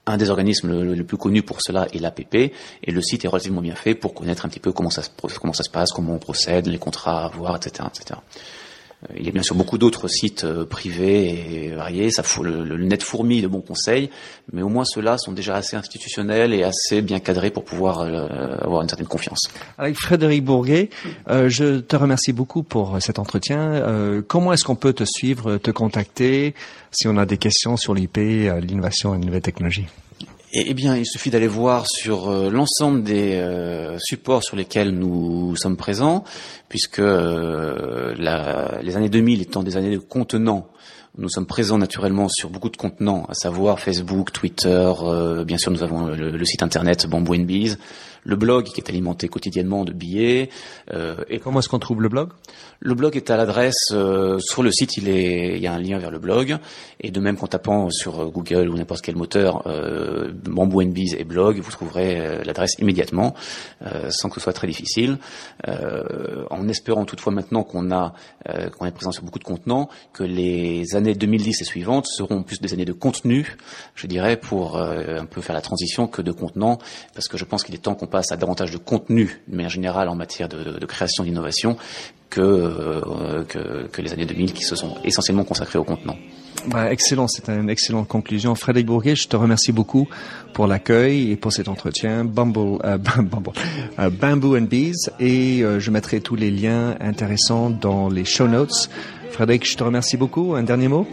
un 0.05 0.17
des 0.17 0.29
organismes 0.29 0.81
le, 0.83 1.03
plus 1.03 1.17
connus 1.17 1.41
pour 1.41 1.61
cela 1.61 1.87
est 1.91 1.99
l'APP, 1.99 2.35
et 2.35 2.91
le 2.91 3.01
site 3.01 3.25
est 3.25 3.27
relativement 3.27 3.61
bien 3.61 3.75
fait 3.75 3.95
pour 3.95 4.13
connaître 4.13 4.45
un 4.45 4.49
petit 4.49 4.59
peu 4.59 4.71
comment 4.71 4.91
ça, 4.91 5.01
comment 5.41 5.53
ça 5.53 5.63
se 5.63 5.69
passe, 5.69 5.91
comment 5.91 6.13
on 6.13 6.19
procède, 6.19 6.67
les 6.67 6.77
contrats 6.77 7.23
à 7.23 7.25
avoir, 7.25 7.55
etc., 7.55 7.89
etc. 7.91 8.19
Euh, 9.03 9.13
il 9.17 9.25
y 9.25 9.29
a 9.29 9.31
bien 9.31 9.43
sûr 9.43 9.55
beaucoup 9.55 9.77
d'autres 9.77 10.07
sites 10.07 10.43
euh, 10.43 10.65
privés 10.65 11.65
et 11.65 11.75
variés. 11.75 12.11
Ça, 12.11 12.23
le, 12.41 12.63
le, 12.63 12.77
net 12.85 13.03
fourmille 13.03 13.41
de 13.41 13.47
bons 13.47 13.61
conseils, 13.61 14.09
mais 14.53 14.61
au 14.61 14.69
moins 14.69 14.85
ceux-là 14.85 15.17
sont 15.17 15.31
déjà 15.31 15.55
assez 15.55 15.75
institutionnels 15.75 16.53
et 16.53 16.63
assez 16.63 17.01
bien 17.01 17.19
cadrés 17.19 17.51
pour 17.51 17.63
pouvoir 17.63 18.01
euh, 18.01 18.57
avoir 18.61 18.81
une 18.81 18.89
certaine 18.89 19.07
confiance. 19.07 19.49
Avec 19.77 19.97
Frédéric 19.97 20.43
Bourguet, 20.43 20.89
je 21.27 21.79
te 21.79 21.95
remercie 21.95 22.33
beaucoup 22.33 22.63
pour 22.63 23.01
cet 23.01 23.19
entretien. 23.19 24.21
Comment 24.27 24.53
est-ce 24.53 24.63
qu'on 24.63 24.75
peut 24.75 24.93
te 24.93 25.03
suivre, 25.03 25.57
te 25.57 25.71
contacter 25.71 26.53
si 26.91 27.07
on 27.07 27.17
a 27.17 27.25
des 27.25 27.37
questions 27.37 27.77
sur 27.77 27.93
l'IP, 27.93 28.17
l'innovation 28.17 29.15
et 29.15 29.19
les 29.19 29.25
nouvelles 29.25 29.41
technologies? 29.41 29.87
Eh 30.67 30.73
bien, 30.73 30.95
il 30.95 31.05
suffit 31.05 31.29
d'aller 31.29 31.47
voir 31.47 31.87
sur 31.87 32.29
euh, 32.29 32.49
l'ensemble 32.49 33.03
des 33.03 33.33
euh, 33.33 33.97
supports 33.99 34.43
sur 34.43 34.55
lesquels 34.55 34.91
nous 34.91 35.55
sommes 35.57 35.75
présents, 35.75 36.23
puisque 36.69 36.99
euh, 36.99 38.15
la, 38.17 38.79
les 38.81 38.95
années 38.95 39.09
2000 39.09 39.41
étant 39.41 39.63
des 39.63 39.75
années 39.75 39.91
de 39.91 39.97
contenants, 39.97 40.67
nous 41.17 41.29
sommes 41.29 41.45
présents 41.45 41.77
naturellement 41.77 42.29
sur 42.29 42.49
beaucoup 42.49 42.69
de 42.69 42.77
contenants, 42.77 43.25
à 43.29 43.33
savoir 43.33 43.79
Facebook, 43.79 44.31
Twitter, 44.33 44.91
bien 45.45 45.57
sûr 45.57 45.71
nous 45.71 45.81
avons 45.81 46.07
le, 46.07 46.31
le 46.31 46.45
site 46.45 46.61
internet 46.61 47.07
Bamboo 47.07 47.37
Bees, 47.37 47.77
le 48.25 48.35
blog 48.35 48.65
qui 48.65 48.81
est 48.81 48.89
alimenté 48.89 49.29
quotidiennement 49.29 49.85
de 49.85 49.93
billets. 49.93 50.49
Euh, 50.93 51.15
et 51.29 51.39
comment 51.39 51.59
est-ce 51.59 51.69
qu'on 51.69 51.79
trouve 51.79 52.01
le 52.01 52.09
blog? 52.09 52.31
Le 52.79 52.93
blog 52.95 53.15
est 53.15 53.29
à 53.29 53.37
l'adresse 53.37 53.91
euh, 53.91 54.39
sur 54.39 54.63
le 54.63 54.71
site. 54.71 54.97
Il 54.97 55.07
est, 55.07 55.55
il 55.55 55.61
y 55.61 55.67
a 55.67 55.73
un 55.73 55.79
lien 55.79 55.97
vers 55.99 56.11
le 56.11 56.19
blog. 56.19 56.57
Et 56.99 57.11
de 57.11 57.19
même 57.19 57.37
qu'en 57.37 57.47
tapant 57.47 57.89
sur 57.89 58.31
Google 58.31 58.69
ou 58.69 58.75
n'importe 58.75 59.01
quel 59.01 59.15
moteur 59.15 59.67
euh, 59.67 60.31
Bamboo 60.33 60.83
Bees 60.85 61.15
et 61.17 61.23
blog, 61.23 61.59
vous 61.59 61.71
trouverez 61.71 62.19
euh, 62.19 62.43
l'adresse 62.43 62.75
immédiatement, 62.79 63.35
euh, 63.85 64.09
sans 64.09 64.29
que 64.29 64.35
ce 64.35 64.41
soit 64.41 64.53
très 64.53 64.67
difficile. 64.67 65.17
en 66.49 66.67
espérant 66.67 67.05
toutefois 67.05 67.33
maintenant 67.33 67.63
qu'on 67.63 67.91
a, 67.91 68.13
qu'on 68.77 68.85
est 68.85 68.91
présent 68.91 69.11
sur 69.11 69.23
beaucoup 69.23 69.39
de 69.39 69.43
contenants, 69.43 69.89
que 70.13 70.23
les 70.23 70.95
années 70.95 71.13
2010 71.13 71.61
et 71.61 71.63
suivantes 71.63 72.05
seront 72.07 72.43
plus 72.43 72.61
des 72.61 72.73
années 72.73 72.85
de 72.85 72.93
contenu, 72.93 73.57
je 73.95 74.07
dirais, 74.07 74.37
pour 74.37 74.77
un 74.77 75.25
peu 75.25 75.41
faire 75.41 75.55
la 75.55 75.61
transition 75.61 76.07
que 76.07 76.21
de 76.21 76.31
contenants, 76.31 76.77
parce 77.13 77.27
que 77.27 77.37
je 77.37 77.45
pense 77.45 77.63
qu'il 77.63 77.75
est 77.75 77.79
temps 77.79 77.95
qu'on 77.95 78.07
à 78.31 78.37
davantage 78.37 78.71
de 78.71 78.77
contenu, 78.77 79.41
de 79.47 79.55
manière 79.55 79.69
générale, 79.69 80.09
en 80.09 80.15
matière 80.15 80.49
de, 80.49 80.85
création 80.85 81.23
d'innovation, 81.23 81.77
que, 82.29 82.41
euh, 82.41 83.43
que, 83.43 83.87
que, 83.87 84.01
les 84.01 84.13
années 84.13 84.25
2000 84.25 84.53
qui 84.53 84.63
se 84.63 84.75
sont 84.75 84.95
essentiellement 85.03 85.43
consacrées 85.43 85.79
au 85.79 85.83
contenant. 85.83 86.17
Bah, 86.67 86.91
excellent, 86.91 87.27
c'est 87.27 87.47
une 87.49 87.69
excellente 87.69 88.07
conclusion. 88.07 88.55
Frédéric 88.55 88.87
Bourguet, 88.87 89.15
je 89.15 89.27
te 89.27 89.35
remercie 89.35 89.71
beaucoup 89.71 90.07
pour 90.53 90.65
l'accueil 90.67 91.31
et 91.31 91.35
pour 91.35 91.53
cet 91.53 91.67
entretien. 91.67 92.25
Bumble, 92.25 92.79
euh, 92.83 92.97
euh, 93.99 94.09
Bamboo 94.09 94.57
and 94.57 94.61
Bees, 94.61 95.09
et 95.19 95.63
euh, 95.63 95.79
je 95.79 95.91
mettrai 95.91 96.21
tous 96.21 96.35
les 96.35 96.49
liens 96.49 96.95
intéressants 96.99 97.69
dans 97.69 98.09
les 98.09 98.25
show 98.25 98.47
notes. 98.47 98.89
Frédéric, 99.31 99.69
je 99.69 99.77
te 99.77 99.83
remercie 99.83 100.17
beaucoup. 100.17 100.55
Un 100.55 100.63
dernier 100.63 100.87
mot? 100.87 101.05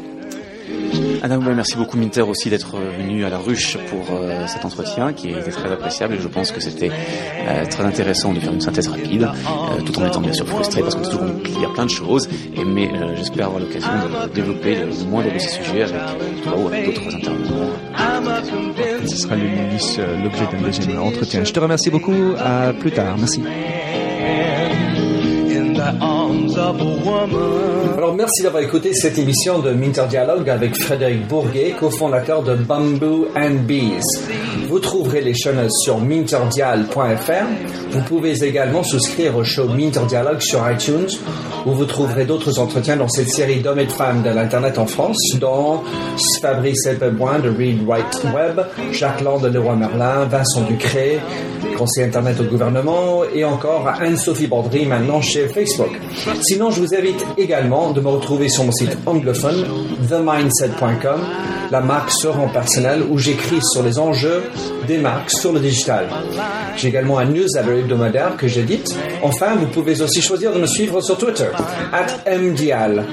Adam, 1.24 1.38
merci 1.54 1.76
beaucoup 1.76 1.96
Minter 1.96 2.22
aussi 2.22 2.50
d'être 2.50 2.76
venu 2.98 3.24
à 3.24 3.28
la 3.30 3.38
ruche 3.38 3.78
pour 3.88 4.16
euh, 4.16 4.44
cet 4.48 4.64
entretien 4.64 5.12
qui 5.12 5.30
était 5.30 5.52
très 5.52 5.70
appréciable 5.70 6.14
et 6.14 6.20
je 6.20 6.26
pense 6.26 6.50
que 6.50 6.60
c'était 6.60 6.90
euh, 6.90 7.64
très 7.66 7.84
intéressant 7.84 8.32
de 8.32 8.40
faire 8.40 8.52
une 8.52 8.60
synthèse 8.60 8.88
rapide 8.88 9.22
euh, 9.22 9.80
tout 9.82 9.96
en 10.00 10.06
étant 10.08 10.20
bien 10.20 10.32
sûr 10.32 10.48
frustré 10.48 10.80
parce 10.80 10.96
qu'on 10.96 11.02
toujours 11.04 11.20
il 11.44 11.60
y 11.60 11.64
a 11.64 11.68
plein 11.68 11.84
de 11.84 11.90
choses 11.90 12.28
et, 12.56 12.64
mais 12.64 12.90
j'espère 13.14 13.46
avoir 13.46 13.60
l'occasion 13.60 13.88
de 13.88 14.32
développer 14.34 14.74
le, 14.74 14.86
le 14.86 15.04
moindre 15.04 15.32
de 15.32 15.38
ces 15.38 15.62
sujets 15.62 15.82
avec 15.82 16.42
toi 16.42 16.58
ou 16.58 16.66
avec 16.66 16.86
d'autres 16.86 17.14
intervenants. 17.14 17.70
Ce 19.06 19.16
sera 19.16 19.36
l'objet 19.36 20.46
d'un 20.50 20.60
deuxième 20.60 20.98
entretien. 20.98 21.44
Je 21.44 21.52
te 21.52 21.60
remercie 21.60 21.90
beaucoup. 21.90 22.34
À 22.36 22.72
plus 22.72 22.90
tard. 22.90 23.16
Merci. 23.16 23.42
Alors 27.96 28.14
merci 28.14 28.42
d'avoir 28.42 28.62
écouté 28.62 28.92
cette 28.94 29.18
émission 29.18 29.58
de 29.60 29.70
Minter 29.72 30.04
Dialogue 30.08 30.48
avec 30.48 30.74
Frédéric 30.76 31.26
Bourguet, 31.28 31.74
cofondateur 31.78 32.42
de 32.42 32.54
Bamboo 32.54 33.28
and 33.36 33.64
Bees. 33.66 34.02
Vous 34.68 34.78
trouverez 34.78 35.20
les 35.20 35.34
chaînes 35.34 35.68
sur 35.70 35.98
minterdial.fr. 35.98 37.46
Vous 37.90 38.00
pouvez 38.02 38.44
également 38.44 38.82
souscrire 38.82 39.36
au 39.36 39.44
show 39.44 39.68
Minter 39.68 40.06
Dialogue 40.08 40.40
sur 40.40 40.60
iTunes 40.70 41.08
où 41.66 41.70
vous 41.72 41.84
trouverez 41.84 42.24
d'autres 42.24 42.58
entretiens 42.58 42.96
dans 42.96 43.08
cette 43.08 43.28
série 43.28 43.60
d'hommes 43.60 43.78
et 43.80 43.86
de 43.86 43.92
femmes 43.92 44.22
de 44.22 44.30
l'Internet 44.30 44.78
en 44.78 44.86
France, 44.86 45.18
dont 45.38 45.82
Fabrice 46.40 46.86
Elpeboin 46.86 47.38
de 47.38 47.50
Read 47.50 47.86
Write 47.86 48.22
Web, 48.34 48.60
Jacques 48.92 49.20
Land 49.20 49.38
de 49.38 49.48
Leroy 49.48 49.76
Merlin, 49.76 50.24
Vincent 50.24 50.62
Ducré, 50.62 51.20
conseiller 51.76 52.06
Internet 52.06 52.40
au 52.40 52.44
gouvernement, 52.44 53.22
et 53.32 53.44
encore 53.44 53.88
Anne-Sophie 54.00 54.48
Bordry 54.48 54.86
maintenant 54.86 55.20
chez 55.20 55.48
Facebook. 55.48 55.81
Sinon, 56.42 56.70
je 56.70 56.80
vous 56.80 56.94
invite 56.94 57.24
également 57.36 57.92
de 57.92 58.00
me 58.00 58.08
retrouver 58.08 58.48
sur 58.48 58.64
mon 58.64 58.72
site 58.72 58.96
anglophone, 59.06 59.64
themindset.com, 60.08 61.20
la 61.70 61.80
marque 61.80 62.12
rend 62.24 62.48
personnelle, 62.48 63.02
où 63.10 63.18
j'écris 63.18 63.60
sur 63.62 63.82
les 63.82 63.98
enjeux 63.98 64.42
des 64.86 64.98
marques 64.98 65.30
sur 65.30 65.52
le 65.52 65.60
digital. 65.60 66.06
J'ai 66.76 66.88
également 66.88 67.18
un 67.18 67.24
newsletter 67.26 67.78
hebdomadaire 67.78 68.36
que 68.36 68.48
j'édite. 68.48 68.94
Enfin, 69.22 69.54
vous 69.56 69.66
pouvez 69.66 70.00
aussi 70.02 70.20
choisir 70.20 70.52
de 70.52 70.60
me 70.60 70.66
suivre 70.66 71.00
sur 71.00 71.16
Twitter, 71.16 71.48
at 71.92 72.38
MDial. 72.38 73.04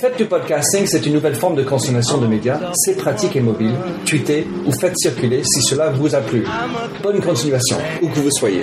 Faites 0.00 0.16
du 0.18 0.24
podcasting, 0.24 0.86
c'est 0.86 1.06
une 1.06 1.14
nouvelle 1.14 1.36
forme 1.36 1.54
de 1.54 1.62
consommation 1.62 2.18
de 2.18 2.26
médias. 2.26 2.58
C'est 2.74 2.96
pratique 2.96 3.36
et 3.36 3.40
mobile. 3.40 3.74
Tweetez 4.04 4.46
ou 4.66 4.72
faites 4.72 4.98
circuler 4.98 5.42
si 5.44 5.62
cela 5.62 5.90
vous 5.90 6.14
a 6.14 6.20
plu. 6.20 6.44
Bonne 7.02 7.20
continuation, 7.20 7.76
où 8.02 8.08
que 8.08 8.18
vous 8.20 8.30
soyez. 8.30 8.62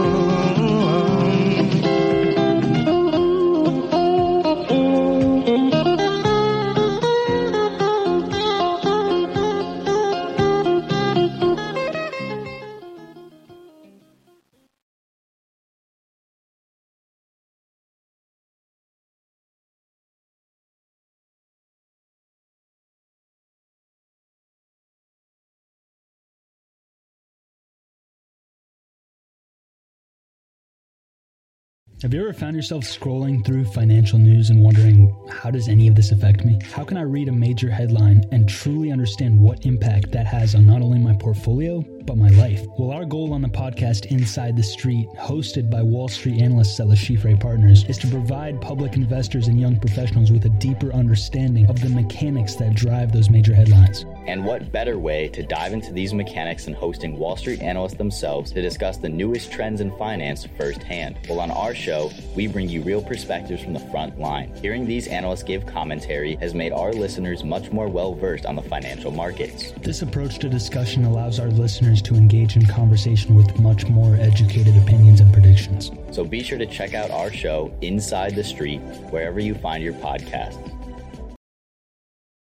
Have 32.01 32.15
you 32.15 32.21
ever 32.21 32.33
found 32.33 32.55
yourself 32.55 32.83
scrolling 32.83 33.45
through 33.45 33.63
financial 33.63 34.17
news 34.17 34.49
and 34.49 34.63
wondering, 34.63 35.15
how 35.29 35.51
does 35.51 35.69
any 35.69 35.87
of 35.87 35.93
this 35.93 36.11
affect 36.11 36.43
me? 36.43 36.57
How 36.71 36.83
can 36.83 36.97
I 36.97 37.03
read 37.03 37.27
a 37.27 37.31
major 37.31 37.69
headline 37.69 38.23
and 38.31 38.49
truly 38.49 38.91
understand 38.91 39.39
what 39.39 39.67
impact 39.67 40.11
that 40.13 40.25
has 40.25 40.55
on 40.55 40.65
not 40.65 40.81
only 40.81 40.97
my 40.97 41.13
portfolio, 41.13 41.85
but 42.07 42.17
my 42.17 42.29
life? 42.29 42.65
Well, 42.79 42.89
our 42.89 43.05
goal 43.05 43.33
on 43.33 43.43
the 43.43 43.49
podcast 43.49 44.07
Inside 44.07 44.57
the 44.57 44.63
Street, 44.63 45.09
hosted 45.19 45.69
by 45.69 45.83
Wall 45.83 46.07
Street 46.07 46.41
analysts 46.41 46.79
at 46.79 46.87
Le 46.87 47.37
Partners, 47.37 47.83
is 47.83 47.99
to 47.99 48.07
provide 48.07 48.59
public 48.61 48.95
investors 48.95 49.47
and 49.47 49.59
young 49.61 49.79
professionals 49.79 50.31
with 50.31 50.45
a 50.45 50.57
deeper 50.57 50.91
understanding 50.93 51.69
of 51.69 51.79
the 51.81 51.89
mechanics 51.89 52.55
that 52.55 52.73
drive 52.73 53.11
those 53.11 53.29
major 53.29 53.53
headlines. 53.53 54.05
And 54.27 54.45
what 54.45 54.71
better 54.71 54.99
way 54.99 55.27
to 55.29 55.43
dive 55.43 55.73
into 55.73 55.91
these 55.91 56.13
mechanics 56.13 56.65
than 56.65 56.73
hosting 56.73 57.17
Wall 57.17 57.35
Street 57.35 57.61
analysts 57.61 57.95
themselves 57.95 58.51
to 58.51 58.61
discuss 58.61 58.97
the 58.97 59.09
newest 59.09 59.51
trends 59.51 59.81
in 59.81 59.95
finance 59.97 60.47
firsthand? 60.57 61.17
Well, 61.27 61.39
on 61.39 61.51
our 61.51 61.73
show, 61.73 62.11
we 62.35 62.47
bring 62.47 62.69
you 62.69 62.81
real 62.81 63.01
perspectives 63.01 63.63
from 63.63 63.73
the 63.73 63.79
front 63.79 64.19
line. 64.19 64.53
Hearing 64.61 64.85
these 64.85 65.07
analysts 65.07 65.43
give 65.43 65.65
commentary 65.65 66.35
has 66.35 66.53
made 66.53 66.71
our 66.71 66.93
listeners 66.93 67.43
much 67.43 67.71
more 67.71 67.87
well 67.87 68.13
versed 68.13 68.45
on 68.45 68.55
the 68.55 68.61
financial 68.61 69.11
markets. 69.11 69.71
This 69.81 70.01
approach 70.01 70.39
to 70.39 70.49
discussion 70.49 71.05
allows 71.05 71.39
our 71.39 71.49
listeners 71.49 72.01
to 72.03 72.15
engage 72.15 72.55
in 72.55 72.65
conversation 72.65 73.35
with 73.35 73.59
much 73.59 73.87
more 73.87 74.15
educated 74.15 74.77
opinions 74.77 75.19
and 75.19 75.33
predictions. 75.33 75.91
So 76.11 76.23
be 76.23 76.43
sure 76.43 76.57
to 76.57 76.65
check 76.65 76.93
out 76.93 77.11
our 77.11 77.31
show, 77.31 77.73
Inside 77.81 78.35
the 78.35 78.43
Street, 78.43 78.79
wherever 79.09 79.39
you 79.39 79.55
find 79.55 79.83
your 79.83 79.93
podcasts. 79.93 80.80